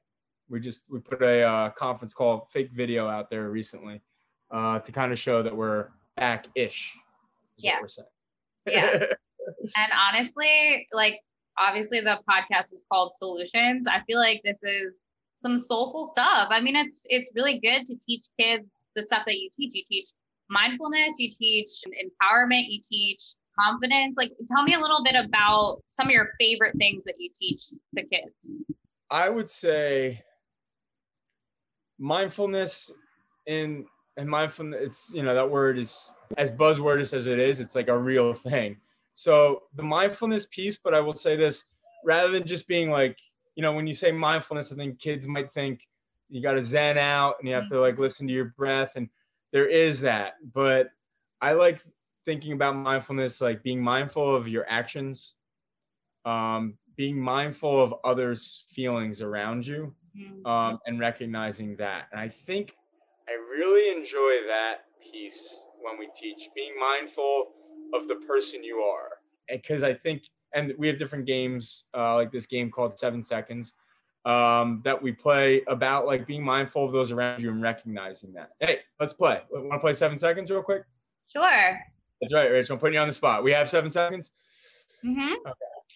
[0.52, 4.02] We just we put a uh, conference call fake video out there recently
[4.50, 6.94] uh, to kind of show that we're back ish.
[7.56, 7.78] Yeah.
[8.66, 8.92] yeah.
[9.76, 11.20] and honestly, like
[11.56, 13.86] obviously the podcast is called Solutions.
[13.88, 15.02] I feel like this is
[15.40, 16.48] some soulful stuff.
[16.50, 19.74] I mean, it's it's really good to teach kids the stuff that you teach.
[19.74, 20.10] You teach
[20.50, 23.22] mindfulness, you teach empowerment, you teach
[23.58, 24.16] confidence.
[24.18, 27.70] Like, tell me a little bit about some of your favorite things that you teach
[27.94, 28.60] the kids.
[29.10, 30.22] I would say
[32.02, 32.92] mindfulness
[33.46, 33.86] and
[34.16, 37.88] and mindfulness it's you know that word is as buzzwordish as it is it's like
[37.88, 38.76] a real thing
[39.14, 41.64] so the mindfulness piece but i will say this
[42.02, 43.18] rather than just being like,
[43.54, 45.86] you know, when you say mindfulness, I think kids might think
[46.28, 48.02] you got to zen out and you have to like Mm-hmm.
[48.02, 48.92] listen to your breath.
[48.96, 49.08] And
[49.52, 50.34] there is that.
[50.52, 50.90] But
[51.40, 51.80] I like
[52.24, 55.34] thinking about mindfulness like being mindful of your actions,
[56.24, 59.94] um, being mindful of others' feelings around you.
[60.44, 62.08] Um, and recognizing that.
[62.12, 62.76] And I think
[63.28, 67.48] I really enjoy that piece when we teach being mindful
[67.94, 69.08] of the person you are.
[69.48, 70.22] Because I think,
[70.54, 73.72] and we have different games, uh, like this game called Seven Seconds,
[74.24, 78.50] um, that we play about like being mindful of those around you and recognizing that.
[78.60, 79.40] Hey, let's play.
[79.50, 80.84] Want to play Seven Seconds real quick?
[81.26, 81.78] Sure.
[82.20, 82.74] That's right, Rachel.
[82.74, 83.42] I'm putting you on the spot.
[83.42, 84.30] We have seven seconds.
[85.04, 85.34] Mm-hmm.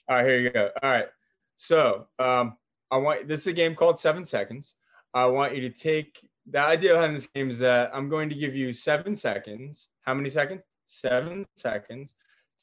[0.09, 0.71] All right, here you go.
[0.83, 1.07] All right.
[1.55, 2.57] So um,
[2.91, 4.75] I want this is a game called Seven Seconds.
[5.15, 8.35] I want you to take the idea behind this game is that I'm going to
[8.35, 9.89] give you seven seconds.
[10.03, 10.63] How many seconds?
[10.85, 12.15] Seven seconds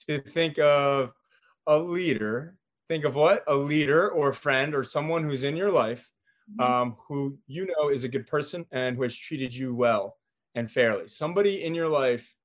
[0.07, 1.11] to think of
[1.67, 2.57] a leader.
[2.87, 3.43] Think of what?
[3.47, 6.09] A leader or a friend or someone who's in your life
[6.59, 10.17] um, who you know is a good person and who has treated you well
[10.55, 11.07] and fairly.
[11.07, 12.35] Somebody in your life,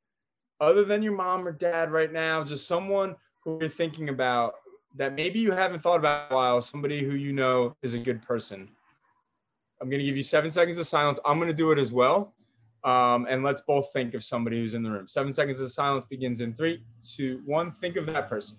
[0.60, 4.54] other than your mom or dad right now, just someone who you're thinking about
[4.96, 8.22] that maybe you haven't thought about a while, somebody who you know is a good
[8.22, 8.68] person.
[9.80, 11.20] I'm going to give you seven seconds of silence.
[11.24, 12.34] I'm going to do it as well.
[12.84, 15.06] Um, and let's both think of somebody who's in the room.
[15.06, 17.72] Seven seconds of silence begins in three, two, one.
[17.80, 18.56] Think of that person.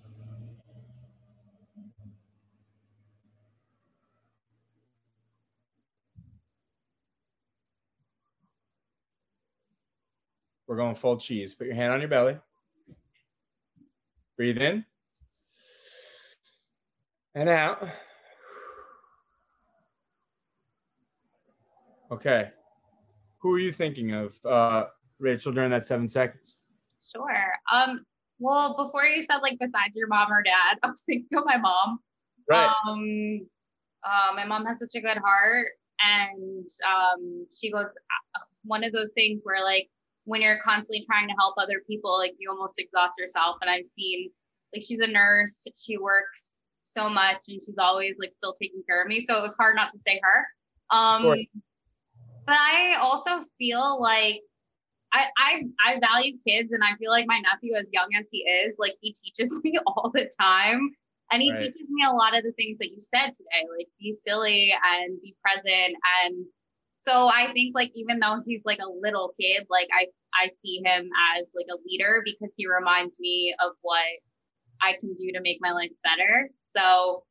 [10.68, 11.54] We're going full cheese.
[11.54, 12.38] Put your hand on your belly.
[14.38, 14.86] Breathe in
[17.36, 17.88] and out.
[22.12, 22.50] Okay.
[23.40, 24.86] Who are you thinking of, uh,
[25.20, 26.58] Rachel, during that seven seconds?
[27.02, 27.54] Sure.
[27.72, 28.00] Um,
[28.40, 31.58] well, before you said like besides your mom or dad, I was thinking of my
[31.58, 32.00] mom.
[32.50, 32.74] Right.
[32.88, 33.48] Um,
[34.04, 35.68] uh, my mom has such a good heart,
[36.02, 39.90] and um, she goes uh, one of those things where like
[40.24, 43.58] when you're constantly trying to help other people, like you almost exhaust yourself.
[43.62, 44.32] And I've seen
[44.74, 49.02] like she's a nurse, she works so much, and she's always like still taking care
[49.02, 49.20] of me.
[49.20, 50.48] So it was hard not to say her.
[50.98, 51.36] Um, Sure.
[52.46, 54.42] but I also feel like
[55.14, 58.40] I, I I value kids and I feel like my nephew, as young as he
[58.40, 60.92] is, like he teaches me all the time.
[61.32, 61.58] And he Right.
[61.60, 65.22] teaches me a lot of the things that you said today, like be silly and
[65.22, 65.96] be present.
[66.26, 66.46] And
[66.94, 70.08] so I think like even though he's like a little kid, like I
[70.42, 74.06] I see him as like a leader because he reminds me of what
[74.82, 76.50] I can do to make my life better.
[76.62, 77.24] So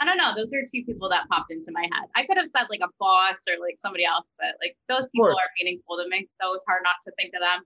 [0.00, 0.34] I don't know.
[0.36, 2.08] Those are two people that popped into my head.
[2.14, 5.28] I could have said like a boss or like somebody else, but like those people
[5.30, 6.26] are meaningful to me.
[6.28, 7.64] So it's hard not to think of them.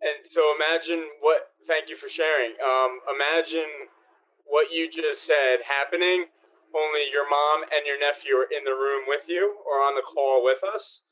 [0.00, 2.52] And so imagine what, thank you for sharing.
[2.64, 3.68] Um, imagine
[4.46, 6.24] what you just said happening,
[6.74, 10.02] only your mom and your nephew are in the room with you or on the
[10.02, 11.02] call with us.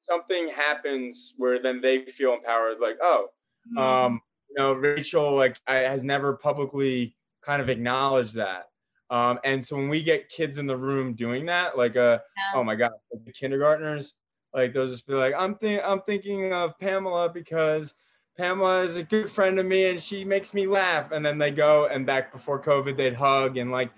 [0.00, 3.28] Something happens where then they feel empowered, like, oh,
[3.76, 3.78] Mm-hmm.
[3.78, 4.20] um, you
[4.56, 8.64] know, Rachel like I, has never publicly kind of acknowledged that.
[9.08, 12.58] Um, and so when we get kids in the room doing that, like uh, Yeah.
[12.60, 14.14] oh my god, like the kindergartners,
[14.52, 17.94] like they'll just be like, I'm think I'm thinking of Pamela because
[18.36, 21.12] Pamela is a good friend of me and she makes me laugh.
[21.12, 23.90] And then they go and back before COVID, they'd hug and like,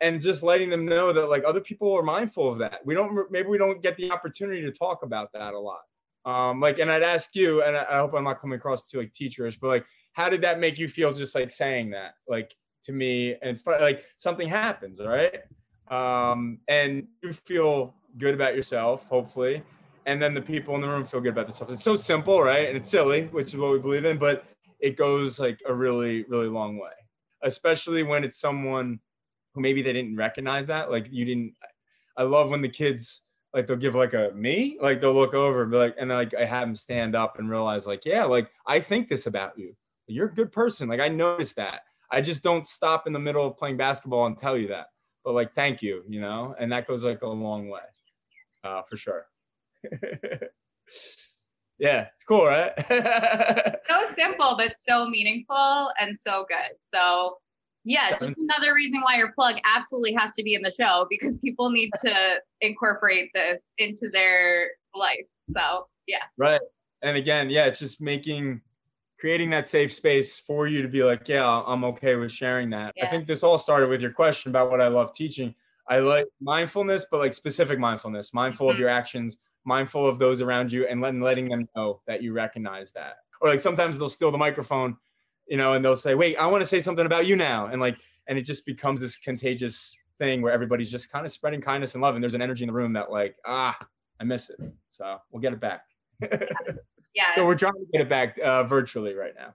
[0.00, 2.84] and just letting them know that like other people are mindful of that.
[2.84, 5.80] We don't maybe we don't get the opportunity to talk about that a lot.
[6.24, 9.12] Um, like, and I'd ask you, and I, hope I'm not coming across to like
[9.12, 11.12] teachers, but like, how did that make you feel?
[11.12, 12.52] Just like saying that, like
[12.84, 15.40] to me, and like something happens, all right?
[15.90, 19.62] Um, and you feel good about yourself, hopefully,
[20.06, 21.72] and then the people in the room feel good about themselves.
[21.72, 22.68] It's so simple, right?
[22.68, 24.44] And it's silly, which is what we believe in, but
[24.80, 26.90] it goes like a really, really long way,
[27.42, 29.00] especially when it's someone
[29.54, 31.54] who maybe they didn't recognize that, like you didn't.
[32.16, 33.22] I love when the kids
[33.54, 34.78] like they'll give like a me?
[34.80, 37.38] Like they'll look over and be like and then like i have them stand up
[37.38, 39.74] and realize like yeah like i think this about you.
[40.06, 40.88] You're a good person.
[40.88, 41.82] Like i noticed that.
[42.10, 44.86] I just don't stop in the middle of playing basketball and tell you that.
[45.24, 46.54] But like thank you you know?
[46.58, 47.80] And that goes like a long way
[48.64, 49.26] uh for sure.
[51.78, 52.72] Yeah it's cool right?
[53.88, 56.76] So simple, but so meaningful and so good.
[56.80, 57.38] So
[57.84, 61.36] yeah, just another reason why your plug absolutely has to be in the show because
[61.38, 65.26] people need to incorporate this into their life.
[65.50, 66.24] So yeah.
[66.36, 66.60] Right.
[67.02, 68.60] And again, yeah, it's just making
[69.18, 72.92] creating that safe space for you to be like, yeah, I'm okay with sharing that.
[73.00, 75.54] I think this all started with your question about what I love teaching.
[75.88, 78.80] I like mindfulness, but like specific mindfulness, mindful of Mhm.
[78.80, 82.92] your actions, mindful of those around you, and letting letting them know that you recognize
[82.92, 83.18] that.
[83.40, 84.96] Or like sometimes they'll steal the microphone,
[85.52, 87.78] you know, and they'll say, "Wait, I want to say something about you now," and
[87.78, 91.94] like and it just becomes this contagious thing where everybody's just kind of spreading kindness
[91.94, 93.76] and love and there's an energy in the room that like ah
[94.18, 94.58] i miss it.
[94.88, 95.84] So we'll get it back.
[97.14, 99.52] Yeah so we're trying to get it back uh, virtually right now.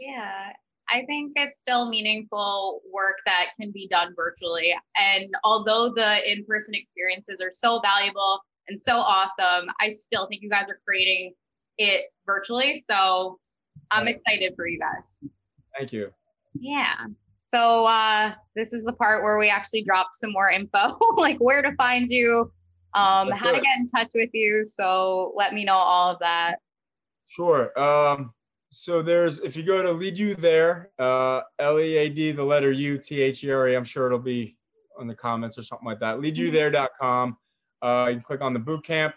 [0.00, 0.52] Yeah.
[0.88, 4.74] I think it's still meaningful work that can be done virtually.
[4.96, 10.40] And although the in person experiences are so valuable and so awesome, I still think
[10.40, 11.34] you guys are creating
[11.76, 12.82] it virtually.
[12.90, 13.38] So
[13.90, 15.22] I'm excited for you guys.
[15.76, 16.10] Thank you.
[16.54, 16.94] Yeah.
[17.34, 21.62] So uh, this is the part where we actually drop some more info, like where
[21.62, 22.50] to find you,
[22.94, 24.64] um, how to get in touch with you.
[24.64, 26.56] So let me know all of that.
[27.30, 27.78] Sure.
[27.78, 28.32] Um,
[28.70, 32.42] so there's if you go to lead you there, uh, L E A D the
[32.42, 33.76] letter U T H E R E.
[33.76, 34.56] I'm sure it'll be
[34.98, 36.18] on the comments or something like that.
[36.18, 37.36] LeadUThere.com.
[37.82, 39.14] Uh, you can click on the boot camp.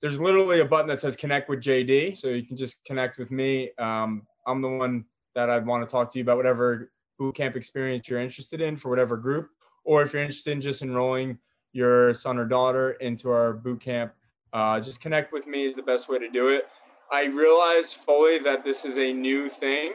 [0.00, 3.30] There's literally a button that says connect with JD, so you can just connect with
[3.30, 3.70] me.
[3.78, 7.56] Um, I'm the one that I'd want to talk to you about whatever boot camp
[7.56, 9.50] experience you're interested in for whatever group,
[9.84, 11.38] or if you're interested in just enrolling
[11.72, 14.12] your son or daughter into our boot camp,
[14.52, 16.68] uh, just connect with me is the best way to do it.
[17.10, 19.94] I realize fully that this is a new thing.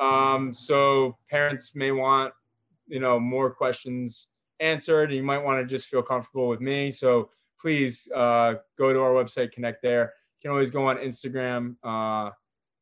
[0.00, 2.32] Um, so parents may want,
[2.86, 4.28] you know, more questions
[4.60, 5.12] answered.
[5.12, 6.90] You might want to just feel comfortable with me.
[6.90, 7.30] So
[7.60, 10.12] please uh, go to our website, connect there.
[10.38, 12.30] You can always go on Instagram uh,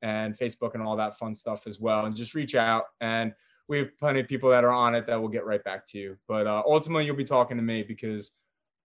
[0.03, 2.85] and Facebook and all that fun stuff as well, and just reach out.
[3.01, 3.33] And
[3.69, 5.99] we have plenty of people that are on it that will get right back to
[5.99, 6.17] you.
[6.29, 8.33] But uh, ultimately, you'll be talking to me because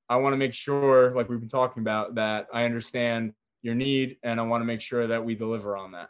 [0.08, 4.18] I want to make sure, like we've been talking about, that I understand your need
[4.24, 6.10] and i want to make sure that we deliver on that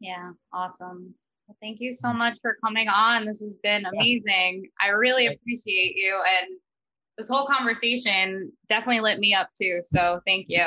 [0.00, 1.14] yeah awesome
[1.46, 2.18] well, thank you so mm.
[2.18, 6.56] much for coming on this has been amazing i really appreciate you and
[7.20, 10.64] this whole conversation definitely lit me up too so thank you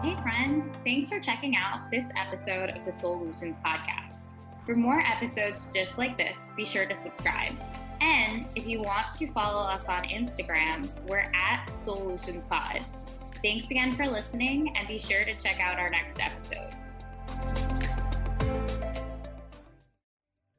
[0.00, 0.70] Hey, friend.
[0.84, 4.28] Thanks for checking out this episode of the Solutions Podcast.
[4.64, 7.52] For more episodes just like this, be sure to subscribe.
[8.00, 12.84] And if you want to follow us on Instagram, we're at Solutions Pod.
[13.42, 16.74] Thanks again for listening, and be sure to check out our next episode.